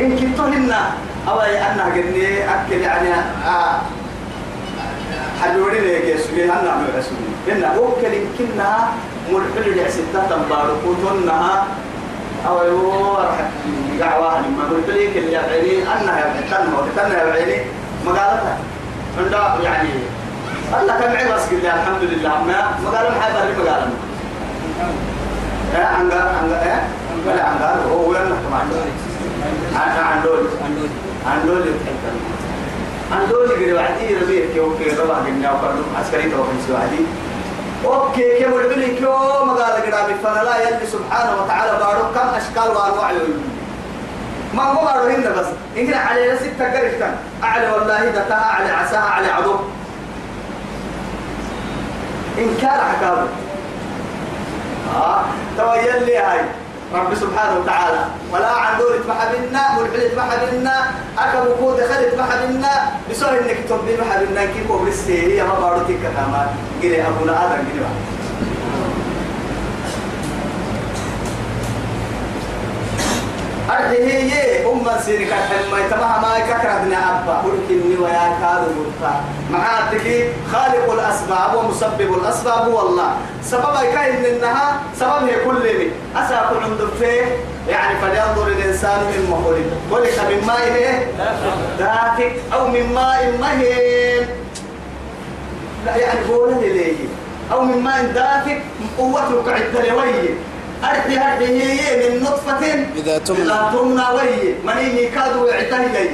إن 0.00 0.16
كتو 0.16 0.46
لنا 0.46 0.90
أو 1.28 1.40
أنا 1.40 1.84
قلني 1.94 2.44
أكل 2.54 2.80
يعني 2.80 3.10
حلوري 5.42 5.80
لك 5.80 6.04
يسوي 6.04 6.44
أنا 6.44 6.76
من 6.76 6.88
رسول 6.98 7.22
إن 7.50 7.64
أوكل 7.64 8.14
كنا 8.38 8.88
مرحل 9.32 9.76
لعستا 9.76 10.20
تبارو 10.30 10.74
كتونها 10.84 11.66
أو 12.48 12.56
يورح 12.66 13.50
دعوة 13.98 14.38
لما 14.40 14.64
قلت 14.70 14.88
لك 14.88 15.16
اللي 15.16 15.32
يبعيني 15.32 15.82
أنا 15.82 16.18
يبعيني 16.18 16.74
وكتنا 16.78 17.22
يبعيني 17.22 17.62
مقالتها 18.06 18.58
عند 19.18 19.64
يعني. 19.64 19.88
الله 20.82 20.94
كم 21.00 21.16
عيب 21.16 21.30
أسكت 21.30 21.64
الحمد 21.64 22.02
لله. 22.02 22.28
ما 22.28 22.78
مقالة 22.84 23.10
محل 23.18 23.32
بري 23.32 23.64
مقالة 23.64 23.90
إيه 25.76 25.84
عنقا 25.84 26.20
عنقا 26.20 26.62
إيه؟ 26.62 26.82
ولا 27.26 27.44
عنقا 27.44 27.84
هو 27.90 28.10
وين 28.10 28.22
نحكم 28.22 28.54
عنه 28.54 28.74
عن 29.76 29.90
عن 30.04 30.22
دول. 30.22 30.44
عن 31.26 31.46
دول. 31.46 31.62
عن 33.12 33.28
دول 33.30 33.50
يقول 33.50 33.74
وعدي 33.74 34.16
ربيع 34.16 34.44
كيو 34.54 34.76
كيو 34.78 35.04
ربع 35.04 35.18
جنيا 35.26 35.50
وكردم 35.50 35.82
عسكري 35.98 36.30
توقف 36.30 36.54
سوادي 36.68 37.02
أوكي 37.84 38.38
كيف 38.38 38.48
يقول 38.48 38.82
كيو 38.98 39.12
مقالة 39.44 39.96
قرابي 39.96 40.14
فلا 40.24 40.68
يلي 40.68 40.86
سبحانه 40.86 41.42
وتعالى 41.42 41.78
بارو 41.78 42.12
كم 42.14 42.28
أشكال 42.28 42.76
وأنواع 42.76 43.12
ما 44.54 44.62
هو 44.62 44.84
بارو 44.84 45.08
هنا 45.08 45.30
بس. 45.30 45.46
إن 45.76 45.94
على 45.94 46.36
ستة 46.38 46.78
قريبا 46.78 47.14
أعلى 47.42 47.72
والله 47.72 48.10
دتها 48.10 48.50
أعلى 48.50 48.70
عساها 48.70 49.08
أعلى 49.08 49.26
عدو. 49.26 49.56
إنكار 52.38 52.80
حكاوي 52.80 53.28
آه 54.96 55.24
تويل 55.56 56.06
لي 56.06 56.16
هاي. 56.16 56.40
رب 56.94 57.14
سبحانه 57.14 57.60
وتعالى. 57.60 58.04
ولا 58.32 58.46
عن 58.50 58.78
دور 58.78 58.96
بنا 59.06 59.62
ملحل 59.78 60.10
بنا 60.52 60.76
أكب 61.18 61.44
كود 61.60 61.76
خلت 61.80 62.14
بنا 62.14 62.92
بسوء 63.10 63.30
إنك 63.30 63.58
تبدي 63.68 63.96
بنا 63.96 64.44
كيف 64.44 64.70
وبرسي 64.70 65.38
هي 65.40 65.42
ما 65.46 65.54
بارتك 65.60 65.98
كمان 66.02 66.46
قلي 66.82 67.06
أبونا 67.06 67.46
آدم 67.46 67.62
قلي 67.70 67.86
أرحي 73.70 74.02
هي 74.02 74.66
أم 74.66 74.86
سيرك 75.04 75.32
ما 75.72 75.78
يتمها 75.78 76.18
ما 76.22 76.36
يككردنا 76.38 77.22
أبا. 77.22 77.42
ولكني 77.44 77.96
ويا 77.96 78.36
كاد 78.40 78.62
مرتا 78.76 79.20
معاتك 79.52 80.28
خالق 80.52 80.92
الأسباب 80.92 81.54
ومسبب 81.54 82.14
الأسباب 82.14 82.68
هو 82.68 82.88
الله 82.88 83.10
سبب 83.42 83.74
كاين 83.94 84.24
إنها 84.24 84.80
سبب 85.00 85.22
هي 85.28 85.44
كل 85.44 85.54
من. 85.54 85.90
أساق 86.16 86.52
عند 86.62 86.80
فيه. 86.98 87.24
يعني 87.68 87.98
فلينظر 88.00 88.46
الإنسان 88.48 89.00
مما 89.00 89.36
خلق 89.36 89.70
خلق 89.90 90.28
من 90.30 90.46
ماء 90.46 91.06
دافق 91.78 92.32
أو 92.52 92.68
من 92.68 92.92
ماء 92.94 93.32
مهين. 93.40 94.26
لا 95.86 95.96
يعني 95.96 96.20
قول 96.28 96.54
ليه؟ 96.60 96.94
أو 97.52 97.64
من 97.64 97.82
ماء 97.82 98.04
دافق 98.14 98.58
قوته 98.98 99.42
كعدة 99.46 99.88
لويه 99.88 100.34
أرحي 100.84 101.16
هذه 101.18 101.62
هي 101.62 102.10
من 102.10 102.22
نطفة 102.22 102.66
إذا 102.96 103.18
تمنى. 103.18 103.42
إذا 103.42 103.70
تمنى 103.72 104.02
وي. 104.16 104.54
مني 104.64 105.06
كادوا 105.06 105.48
يعتهي 105.48 106.08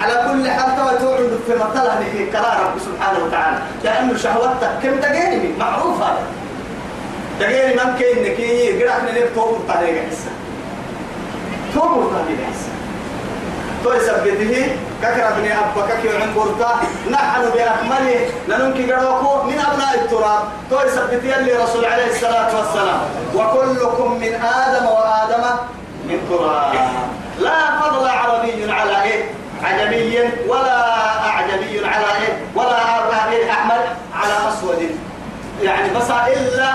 على 0.00 0.12
كل 0.12 0.50
حال 0.50 0.76
توا 0.76 0.98
توعد 0.98 1.38
في 1.46 1.54
مطلع 1.54 1.98
لك 1.98 2.30
كلام 2.32 2.60
رب 2.66 2.78
سبحانه 2.78 3.24
وتعالى. 3.24 3.58
لأنه 3.84 4.16
شهوتك 4.16 4.70
كم 4.82 5.00
تجيني 5.00 5.58
معروف 5.58 6.02
هذا. 6.02 6.26
تجيني 7.40 7.74
ممكن 7.74 8.04
إنك 8.04 8.38
يقرأ 8.38 8.98
من 9.02 9.34
توبر 9.34 9.58
طريقة 9.68 10.06
حسا 10.10 10.30
توبر 11.74 12.02
طريقة 12.04 12.44
حسا 12.50 12.72
تو 13.84 13.92
يثبته 13.92 14.76
ككر 15.02 15.28
ابن 15.28 15.44
أبا 15.52 15.82
ككي 15.88 16.08
عن 16.16 16.34
برتا 16.36 16.70
نحن 17.10 17.42
بأكمله 17.54 18.20
ننكي 18.48 18.92
قروكو 18.92 19.42
من 19.42 19.58
أبناء 19.58 19.94
التراب. 19.94 20.42
تو 20.70 20.80
يثبته 20.80 21.36
اللي 21.38 21.52
رسول 21.52 21.84
عليه 21.84 22.06
الصلاة 22.10 22.56
والسلام. 22.56 23.00
وكلكم 23.34 24.12
من 24.20 24.32
آدم 24.34 24.86
وآدم 24.86 25.44
من 26.08 26.18
تراب. 26.30 26.72
لا 27.38 27.80
فضل 27.80 28.08
عربي 28.08 28.72
على 28.72 29.02
إيه؟ 29.02 29.24
عجمي 29.62 30.18
ولا 30.48 30.78
أعجمي 31.26 31.86
على 31.86 32.06
إيه؟ 32.20 32.32
ولا 32.54 33.30
إيه 33.30 33.50
أحمد 33.50 33.82
على 34.14 34.34
أسود. 34.48 34.90
يعني 35.62 35.88
بس 35.94 36.10
إلا 36.10 36.70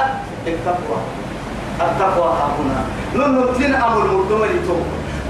التقوى. 0.48 1.00
التقوى 1.82 2.30
ها 2.30 2.50
هنا 2.60 2.80
نمتن 3.16 3.76
أمر 3.76 4.08
مردمري 4.08 4.60
تو 4.68 4.76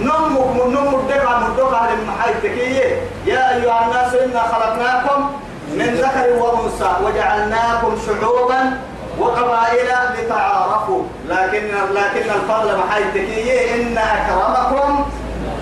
نمك 0.02 0.48
من 0.56 0.74
نمك 0.74 1.00
دقع 1.10 1.40
مردقع 1.40 1.90
للمحايتكية 1.92 3.02
يا 3.26 3.56
أيها 3.56 3.86
الناس 3.86 4.14
إنا 4.14 4.42
خلقناكم 4.42 5.30
من 5.74 5.86
ذكر 5.86 6.44
وأنثى 6.44 6.92
وجعلناكم 7.04 7.98
شعوبا 8.06 8.80
وقبائل 9.20 9.88
لتعارفوا. 10.18 11.04
لكن 11.30 11.68
لكن 11.94 12.30
الفضل 12.30 12.78
محايتكية 12.78 13.76
إن 13.76 13.98
أكرمكم 13.98 15.06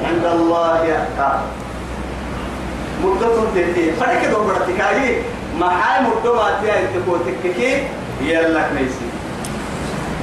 عند 0.08 0.26
الله 0.26 0.82
أتقاكم 0.82 1.48
مدتهم 3.04 3.48
تهتي 3.56 3.92
فرق 3.92 4.32
دو 4.32 4.44
برتكاي 4.44 5.22
ما 5.60 5.70
حي 5.70 6.02
مدو 6.04 6.36
ما 6.36 6.60
تيا 6.62 6.80
انتكو 6.80 7.18
تككي 7.18 7.88
يلا 8.22 8.62
كنيسي. 8.70 9.08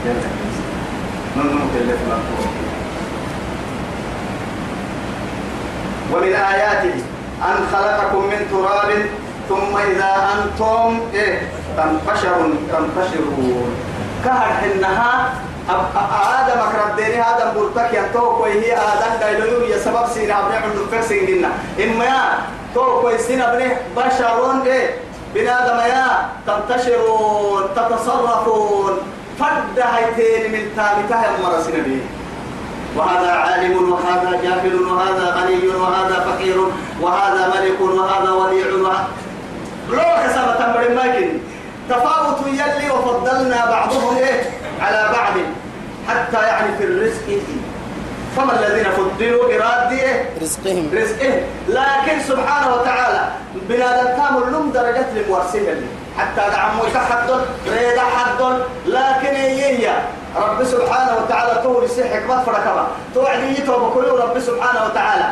يلا 0.07 0.15
كنيسي. 0.15 0.63
من 1.37 1.47
من 1.47 1.71
كلف 1.75 2.01
ومن 6.13 6.33
آياته 6.33 6.95
أن 7.43 7.57
خلقكم 7.73 8.23
من 8.27 8.41
تراب 8.51 8.91
ثم 9.49 9.77
إذا 9.77 10.13
أنتم 10.35 11.01
إيه؟ 11.15 11.43
تنتشرون 11.77 12.69
تنتشرون. 12.73 13.71
كهر 14.25 14.47
حنها 14.61 15.33
آدم 16.39 16.61
أكرديني 16.61 17.23
آدم 17.23 17.51
بورتك 17.55 17.95
ينتوك 17.95 18.41
وهي 18.41 18.73
آدم 18.77 19.13
دايلو 19.21 19.65
يا 19.67 19.79
سبب 19.79 20.07
سينا 20.15 20.39
أبني 20.41 20.57
عند 20.57 20.77
الفكسين 20.77 21.27
جنا 21.27 21.49
إما 21.85 22.05
يا 22.05 22.23
توك 22.75 23.05
ويسين 23.05 23.43
أبني 23.43 23.69
بشرون. 23.97 24.63
إيه؟ 24.67 24.91
بنادم 25.35 25.79
يا 25.79 26.07
تنتشرون 26.47 27.63
تتصرفون. 27.77 28.99
فد 29.41 29.79
هيتين 29.95 30.53
من 30.53 30.63
ثابتة 30.77 31.21
مرسين 31.43 31.83
به 31.83 32.01
وهذا 32.97 33.31
عالم 33.33 33.93
وهذا 33.93 34.41
جاهل 34.43 34.83
وهذا 34.83 35.31
غني 35.37 35.69
وهذا 35.69 36.25
فقير 36.31 36.57
وهذا 37.01 37.53
ملك 37.61 37.81
وهذا 37.81 38.31
وديع 38.31 38.67
لو 39.91 40.01
حسب 40.01 40.59
تمر 40.59 40.89
ماكن 40.95 41.29
تفاوت 41.91 42.47
يلي 42.47 42.91
وفضلنا 42.91 43.67
بعضهم 43.67 44.17
إيه؟ 44.17 44.43
على 44.81 45.09
بعض. 45.13 45.33
حتى 46.09 46.47
يعني 46.47 46.79
في 46.79 46.85
الرزق. 46.85 47.41
فما 48.37 48.59
الذين 48.59 48.85
فضلوا 48.85 49.45
إرادة 49.45 50.25
رزقهم. 50.43 50.91
رزقه 50.95 51.43
لكن 51.69 52.21
سبحانه 52.29 52.75
وتعالى 52.75 53.29
بنادم 53.69 54.07
كامل 54.07 54.53
لهم 54.53 54.71
درجات 54.73 55.07
لمورسيه 55.15 55.73
اللي 55.73 55.87
حتى 56.19 56.51
دعموا 56.51 56.87
يتحدث 56.87 57.41
ريد 57.69 57.99
حد 57.99 58.43
لكن 58.87 59.35
هي؟ 59.37 59.93
رب 60.37 60.65
سبحانه 60.65 61.13
وتعالى 61.17 61.63
توري 61.63 61.89
سحك 61.89 62.25
ما 62.29 62.39
فركبا 62.39 62.87
توعدي 63.15 63.59
يتوب 63.59 63.99
رب 63.99 64.39
سبحانه 64.39 64.85
وتعالى. 64.87 65.29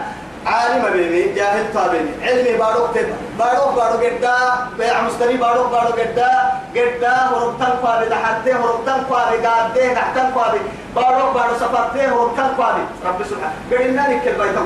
عالم 0.47 0.93
بيني 0.93 1.33
جاهل 1.33 1.65
طابني 1.75 2.11
علمي 2.23 2.57
باروك 2.59 2.91
تب. 2.95 3.09
باروك 3.39 3.75
باروك 3.77 4.01
جدا 4.01 4.37
بيع 4.79 5.03
مستري 5.03 5.37
باروك 5.37 5.71
باروك 5.73 6.01
جدا 6.01 6.31
جدا 6.75 7.13
هربتن 7.13 7.73
قابي 7.85 8.09
دحته 8.09 8.57
هربتن 8.57 9.05
قابي 9.11 9.37
قاده 9.47 9.95
تحتن 9.95 10.31
قابي 10.37 10.61
باروك 10.97 11.35
بارو 11.35 11.55
سفرته 11.61 12.05
هربتن 12.09 12.49
قابي 12.59 12.83
رب 13.07 13.21
سبحانه. 13.31 13.55
قلنا 13.71 14.03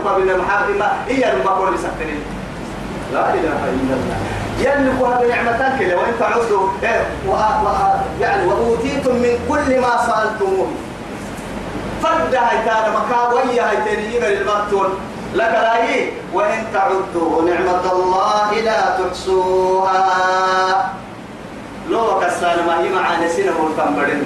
قابي 0.05 0.23
لما 0.23 0.45
ما 0.79 0.93
هي 1.09 1.33
لما 1.35 1.51
قول 1.51 1.79
سكتني 1.79 2.19
لا 3.13 3.35
إله 3.35 3.61
إلا 3.75 3.95
الله. 3.99 4.44
يملك 4.65 4.99
هذا 5.03 5.29
نعمتان 5.29 5.79
كده 5.81 5.97
وان 5.97 6.13
تعودوا 6.21 6.69
إيه 6.83 7.07
و... 7.29 7.33
و... 7.33 7.69
يعني 8.21 8.47
وأوتيتم 8.47 9.15
من 9.15 9.39
كل 9.49 9.81
ما 9.81 10.07
سألتموه. 10.07 10.69
فرد 12.03 12.35
هيتان 12.35 12.93
مكا 12.93 13.29
ويا 13.33 13.71
هيتان 13.71 14.05
يجي 14.05 14.41
المقتول. 14.41 14.89
لك 15.35 15.55
راي 15.55 16.13
وإن 16.33 16.65
تعدوا 16.73 17.43
نعمة 17.51 17.93
الله 17.93 18.61
لا 18.61 18.81
تحصوها. 18.99 20.93
لو 21.91 22.21
كسان 22.21 22.67
ما 22.67 22.81
هي 22.81 22.89
معانا 22.89 23.29
سنة 23.29 23.53
مرتبرين 23.63 24.23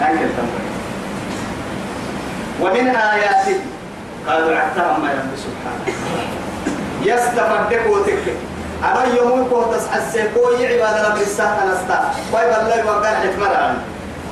هنا 0.00 0.08
تنبرين. 0.16 0.70
ومن 2.60 2.96
آياته 2.96 3.60
قالوا 4.28 4.56
عتها 4.56 4.98
ما 4.98 5.08
رب 5.08 5.36
سبحانه. 5.36 5.96
يستفدك 7.02 7.86
وتك 7.90 8.24
أنا 8.84 9.04
يوم 9.16 9.48
كنت 9.50 9.74
تسحسي 9.74 10.22
كوي 10.34 10.66
عبادة 10.66 11.08
رب 11.08 11.20
الساعة 11.20 11.64
نستا. 11.68 12.14
كوي 12.32 12.40
بالله 12.40 12.86
وقال 12.86 13.04
عن 13.56 13.78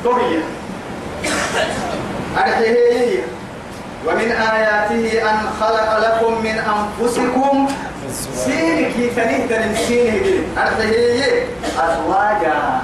كوي. 0.05 0.39
أرحيه. 2.39 3.23
ومن 4.07 4.33
آياته 4.33 5.31
أن 5.31 5.39
خلق 5.61 5.99
لكم 5.99 6.33
من 6.43 6.57
أنفسكم 6.59 7.69
سينك 8.35 8.95
تنيه 9.17 9.47
تنين 9.47 9.75
سينه 9.87 10.43
أرحيه. 10.59 11.47
أزواجا. 11.79 12.81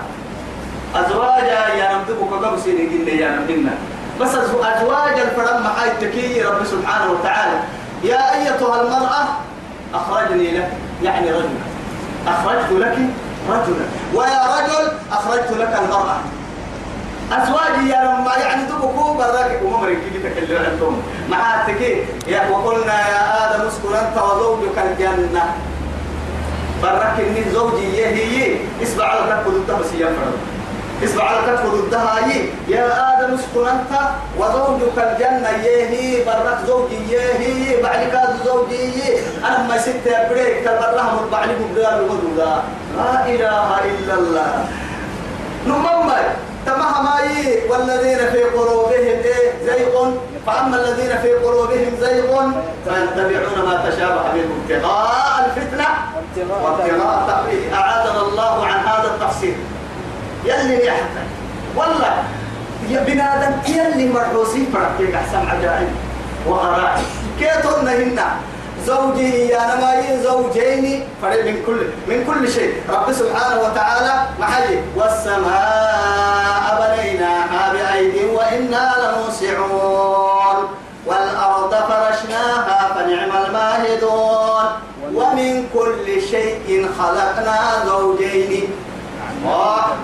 أزواجا 0.95 1.75
يا 1.79 1.93
نمتبك 1.93 2.33
قبل 2.33 2.61
سينه 2.61 2.91
قلنا 2.93 3.13
يا 3.13 3.29
نمتنا 3.29 3.75
بس 4.21 4.35
أزواج 4.35 5.19
الفرم 5.19 5.63
محاي 5.63 5.91
تكي 6.01 6.43
رب 6.43 6.65
سبحانه 6.65 7.13
وتعالى. 7.13 7.59
يا 8.05 8.35
أيتها 8.35 8.83
المرأة 8.83 9.25
أخرجني 9.95 10.51
لك. 10.59 10.69
يعني 11.03 11.31
رجلا 11.31 11.65
أخرجت 12.27 12.73
لك 12.73 12.99
رجلا. 13.51 13.87
ويا 14.15 14.41
رجل 14.57 14.93
أخرجت 15.13 15.51
لك 15.51 15.79
المرأة. 15.83 16.17
أزواجي 17.33 17.89
يا 17.89 18.05
لما 18.05 18.37
يعني 18.37 18.67
تبكوا 18.67 19.15
براك 19.15 19.61
وممرك 19.65 19.97
كي 20.13 20.19
تكلم 20.19 20.65
عندهم 20.71 21.03
معاتك 21.31 21.81
يا 22.27 22.51
وقلنا 22.51 23.09
يا 23.09 23.23
آدم 23.47 23.67
اسكن 23.67 23.95
أنت 23.95 24.23
وزوجك 24.23 24.79
الجنة. 24.79 25.55
براك 26.83 27.21
إن 27.21 27.53
زوجي 27.53 28.07
هي 28.07 28.57
إسمع 28.83 29.05
على 29.05 29.43
الدهس 29.47 29.95
يا 29.99 30.07
فرد. 30.07 30.54
اسمع 31.03 31.25
على 31.25 31.47
تأخذ 31.47 31.75
الدهاي 31.75 32.49
يا 32.69 32.87
آدم 33.11 33.35
اسكن 33.35 33.69
أنت 33.69 33.93
وزوجك 34.39 34.99
الجنة. 34.99 35.51
يهي 35.51 36.25
براك 36.25 36.59
زوجي 36.67 37.13
يهي 37.13 37.83
بعدك 37.83 38.15
زوجي. 38.45 38.93
أنا 39.45 39.69
ما 39.69 39.79
ست 39.79 40.07
بريك 40.31 40.65
تبرهم 40.65 41.31
بعدك 41.33 41.59
بدار 41.71 41.99
الغدوة 41.99 42.63
لا 42.97 43.27
إله 43.27 43.69
إلا 43.91 44.15
الله. 44.15 44.65
نممر 45.67 46.25
تمها 46.67 47.03
ماي. 47.03 47.69
والذين 47.71 48.19
في 48.19 48.43
قلوبهم 48.45 49.17
إيه 49.25 49.53
زيغ. 49.67 50.11
فأما 50.47 50.77
الذين 50.77 51.19
في 51.19 51.33
قلوبهم 51.33 51.93
زيغ 52.01 52.31
فيتبعون 52.85 53.59
ما 53.67 53.91
تشابه 53.91 54.25
منه 54.35 54.53
ابتغاء 54.61 55.45
الفتنة. 55.45 55.89
وابتغاء 56.63 57.25
تأويله 57.29 57.75
أعاذنا 57.75 58.21
الله 58.21 58.67
عن 58.67 58.79
هذا 58.79 59.09
التفسير 59.15 59.57
يلي 60.45 60.87
يحتاج 60.87 61.29
والله 61.77 62.23
يا 62.91 63.01
بنادم 63.01 63.53
يلي 63.69 64.09
مرحوسين 64.09 64.67
فرقك 64.73 65.15
أحسن 65.15 65.49
عجائب. 65.49 65.89
وغرائب. 66.47 67.05
كيتون 67.39 67.89
هنا 67.89 68.29
زوجي 68.87 69.49
يا 69.49 69.63
نماي 69.75 70.23
زوجين 70.23 71.09
فرق 71.23 71.45
من 71.45 71.63
كل 71.67 71.81
من 72.09 72.25
كل 72.29 72.53
شيء. 72.53 72.75
رب 72.89 73.13
سبحانه 73.13 73.61
وتعالى 73.61 74.15
محي 74.41 74.79
والسماء 74.97 76.65
بنيناها 76.81 77.73
بأيد 77.73 78.17
وإنا 78.37 78.93
لموسعون 79.03 80.59
والأرض 81.07 81.73
فرشناها 81.89 82.79
فنعم 82.95 83.33
الماهدون. 83.47 84.65
ومن 85.15 85.69
كل 85.75 86.07
شيء 86.31 86.89
خلقنا 86.99 87.59
زوجين. 87.87 88.69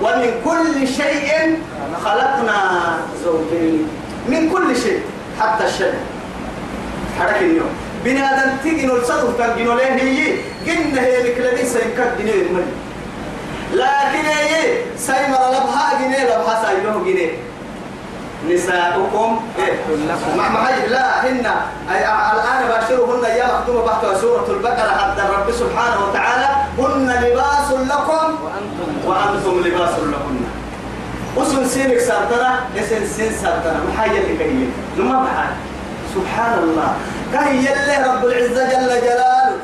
ومن 0.02 0.30
كل 0.44 0.88
شيء 0.88 1.58
خلقنا 2.04 2.58
زوجين. 3.24 3.88
من 4.28 4.50
كل 4.52 4.76
شيء 4.76 5.00
حتى 5.40 5.64
الشيء 5.64 5.94
حرك 7.18 7.36
اليوم. 7.36 7.70
بني 8.04 8.30
آدم 8.30 8.50
تيجي 8.62 8.86
نلصده 8.86 9.28
كان 9.38 9.56
جنو 9.58 9.74
ليه؟ 9.74 9.84
هي 9.84 10.36
جنة 10.66 11.00
هي 11.00 11.22
لكلدي 11.22 11.66
سيكاد 11.66 12.18
جنيه 12.18 12.32
الملي 12.32 12.72
لكن 13.74 14.24
هي 14.26 14.78
سيمر 14.96 15.42
لبها 15.50 15.98
جنيه 16.00 16.24
لبها 16.24 16.64
سيلوه 16.66 17.04
جنيه. 17.04 17.32
نساؤكم 18.48 19.40
إيه؟ 19.58 19.72
ما 20.36 20.68
لا 20.88 21.26
هن 21.26 21.46
الآن 21.90 22.68
باشرهن 22.68 23.24
يا 23.24 23.58
مكتوبة 23.58 23.84
بحث 23.86 24.20
سورة 24.20 24.46
البقرة 24.48 24.90
حتى 24.98 25.22
الرب 25.22 25.50
سبحانه 25.52 26.08
وتعالى 26.08 26.48
هن 26.78 27.24
لباس 27.24 27.70
لكم 27.90 28.38
وأنتم 29.06 29.60
لباس 29.60 29.94
لهن 29.98 30.40
وسن 31.36 31.68
سينك 31.68 31.98
سرطنا 31.98 32.60
إسن 32.78 33.06
سين 33.06 33.32
سرطنا 33.42 33.80
محايا 33.88 34.20
اللي 34.20 34.36
كهي 34.38 34.64
لما 34.98 35.22
بحال 35.24 35.50
سبحان 36.14 36.58
الله. 36.58 36.94
كهي 37.32 37.72
اللي 37.72 37.96
رب 38.08 38.24
العزة 38.24 38.64
جل 38.64 39.00
جلاله. 39.00 39.56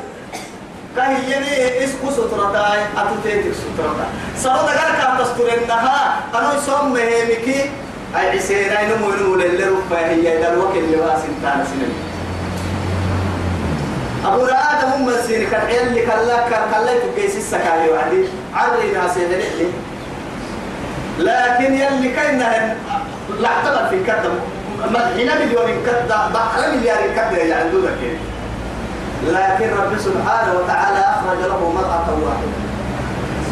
كهي 0.95 1.31
يلي 1.31 1.85
إسكو 1.85 2.11
سترتاي 2.11 2.79
أتوتيتك 2.97 3.53
سترتاي 3.53 4.09
سرطة 4.37 4.71
قال 4.79 5.25
تسترنها 5.25 6.19
أنا 6.35 6.53
يسمى 6.53 7.01
مكي 7.29 7.69
أي 8.15 8.37
عسينا 8.37 8.95
نمو 8.95 9.09
نمو 9.09 9.35
للي 9.35 9.63
رفا 9.63 10.09
هي 10.09 10.37
دلوك 10.43 10.73
اللي 10.75 10.97
واسن 10.97 11.33
تانا 11.43 11.65
سنين. 11.65 11.93
أبو 14.25 14.45
آدم 14.45 15.05
من 15.05 15.13
سين 15.27 15.49
كالعيال 15.49 15.87
اللي 15.87 16.01
كلا 16.01 16.49
كلا 16.49 16.99
تبقيس 16.99 17.35
السكاي 17.37 17.89
وعدي 17.89 18.23
عري 18.53 18.91
ناس 18.91 19.17
يدري 19.17 19.71
لكن 21.19 21.73
يلي 21.73 22.09
لا 23.39 23.47
اعتبر 23.47 23.89
في 23.89 24.03
كتم 24.03 24.33
هنا 24.93 25.35
مليون 25.45 25.83
كتم 25.85 26.33
بحر 26.33 26.71
مليار 26.75 26.97
كتم 27.15 27.35
يعني 27.35 27.69
دون 27.71 27.89
لكن 29.27 29.69
رب 29.69 29.97
سبحانه 29.99 30.53
وتعالى 30.59 30.99
أخرج 30.99 31.39
له 31.39 31.71
مرأة 31.75 32.07
واحدة. 32.25 32.67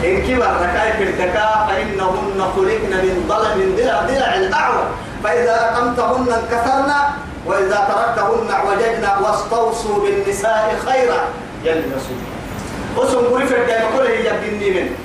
إن 0.04 0.22
كبر 0.28 0.52
ركائب 0.62 1.02
الدكاء 1.02 1.68
فإنهن 1.70 2.42
خلقن 2.56 2.94
من 3.06 3.26
ضلع 3.30 3.56
من 3.56 3.76
ضلع 3.78 4.02
ضلع 4.02 4.36
الأعور 4.36 4.88
فإذا 5.24 5.56
رقمتهن 5.56 6.34
انكسرنا 6.34 7.10
وإذا 7.46 7.88
تركتهن 7.90 8.52
اعوججنا 8.52 9.18
واستوصوا 9.18 10.00
بالنساء 10.04 10.76
خيرا. 10.86 11.20
يلي 11.64 11.84
رسول 11.98 12.18
وسن 12.98 13.28
قولي 13.28 13.46
في 13.46 13.56
الدائما 13.58 13.98
كله 13.98 14.10
يبدني 14.10 14.70
من 14.70 14.96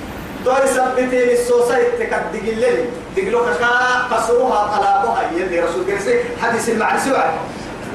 دوي 0.45 0.67
سبتين 0.67 1.29
السوسايت 1.29 1.87
تكدق 1.99 2.45
الليل 2.47 2.85
دقلوك 3.17 3.45
كا 3.59 4.15
قصروها 4.15 4.77
طلابها 4.77 5.21
يلي 5.35 5.59
رسول 5.59 5.85
كرسي 5.85 6.19
حديث 6.41 6.69
المعنى 6.69 6.99
سوى 6.99 7.23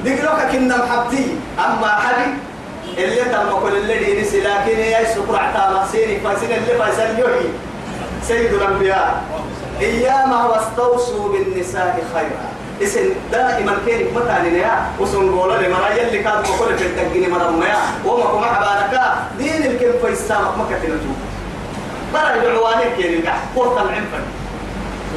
دقلوك 0.05 0.39
كنا 0.51 0.77
محبتي. 0.77 1.35
أما 1.59 1.87
حبي 1.87 2.33
اللي 3.03 3.21
تم 3.21 3.59
كل 3.63 3.75
اللي 3.77 4.05
دينس 4.05 4.33
لكن 4.33 4.79
يا 4.79 5.13
سكر 5.13 5.35
عتام 5.35 5.87
سيني 5.91 6.19
فاسين 6.19 6.51
اللي 6.51 6.83
فاسن 6.83 7.19
يوهي 7.19 7.49
سيد 8.27 8.53
الأنبياء. 8.53 9.23
إياما 9.81 10.45
واستوصوا 10.45 11.29
بالنساء 11.29 12.03
خيرا. 12.13 12.56
اسم 12.81 13.09
دائما 13.31 13.77
كينك 13.85 14.13
متى 14.15 14.35
لنيا 14.49 14.85
وسن 14.99 15.39
قولا 15.39 15.67
لمرا 15.67 15.89
يلي 15.89 16.23
كاد 16.23 16.47
مقول 16.49 16.77
في 16.77 16.85
التقيني 16.85 17.27
مرا 17.27 17.51
ميا 17.51 17.77
وما 18.05 18.25
كما 18.25 18.45
حبارك 18.53 19.01
دين 19.37 19.63
الكم 19.63 20.07
فيستامك 20.07 20.57
مكة 20.57 20.83
نجو 20.83 21.13
ترى 22.13 22.33
العوانين 22.51 22.91
كينك 22.97 23.33
قوة 23.55 23.81
العنفن 23.81 24.23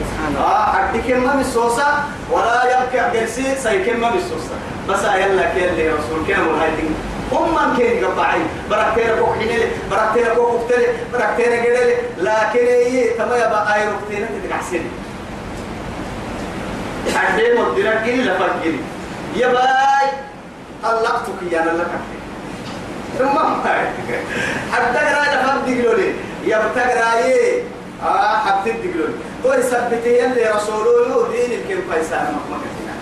سبحان 0.01 0.29
الله. 0.37 0.41
آه 0.47 0.91
أديك 0.91 1.11
ما 1.17 1.35
بالسوسة 1.37 1.87
ولا 2.31 2.63
يبكي 2.83 3.19
جلسي 3.21 3.55
سيكون 3.63 4.01
ما 4.01 4.11
بالسوسة 4.11 4.55
بس 4.89 5.03
يلا 5.03 5.55
كيل 5.55 5.75
لي 5.77 5.89
رسول 5.89 6.27
كيل 6.27 6.41
مهايتين 6.41 6.95
هم 7.33 7.55
من 7.55 7.77
كين 7.77 8.05
قطعي 8.05 8.41
بركتير 8.71 9.19
كوك 9.19 9.35
حيني 9.39 9.63
بركتير 9.91 10.35
كوك 10.35 10.61
كتير 10.65 10.89
بركتير 11.13 11.55
جدل 11.65 11.93
لكن 12.19 12.67
هي 12.67 13.09
تما 13.19 13.37
يبقى 13.37 13.75
أي 13.75 13.81
ركتير 13.89 14.27
تتحسن 14.45 14.81
حدين 17.17 17.61
مدينة 17.61 18.05
إلا 18.05 18.35
فكري 18.39 18.81
يا 19.37 19.49
باي 19.49 20.11
طلقتك 20.83 21.53
يا 21.53 21.63
أنا 21.63 21.71
لك 21.71 21.87
ثم 23.19 23.39
حتى 24.73 24.99
قراءة 24.99 25.47
فرد 25.47 25.69
يقولون 25.69 26.15
يا 26.45 26.59
بتقراء 26.59 27.63
آه 28.05 28.37
حبتي 28.37 28.73
تقولون 28.73 29.15
تو 29.43 29.53
يثبتي 29.53 30.19
يلي 30.19 30.51
رسوله 30.57 31.29
دين 31.33 31.61
الكل 31.61 31.83
فايسان 31.91 32.35
مكمكتنا 32.35 32.95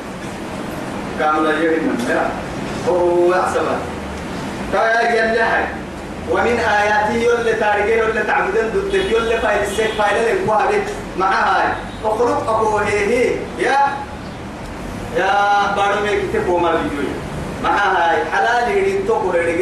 كامل 1.18 1.46
يهنا 1.64 2.30
هو 2.88 3.32
أحسبه 3.32 3.76
كايا 4.72 5.24
يلي 5.24 5.66
ومن 6.30 6.58
آياته 6.58 7.12
يلي 7.14 7.52
تاريخه 7.52 7.88
يلي 8.08 8.22
تعبدين 8.22 8.70
ضدك 8.74 8.94
يلي 8.94 9.38
فايل 9.40 9.62
السيك 9.62 9.90
فايل 9.98 10.36
الكوهبت 10.38 10.88
معها 11.18 11.76
اخرق 12.04 12.50
أبو 12.50 12.76
هي 12.78 12.98
هي 13.06 13.34
يا 13.58 13.78
يا 15.16 15.32
بارمي 15.76 16.10
كتبوا 16.32 16.60
ما 16.60 16.72
بيجوي. 16.72 17.08
معها 17.62 18.24
حلال 18.32 18.76
يريد 18.78 19.06
تقول 19.06 19.58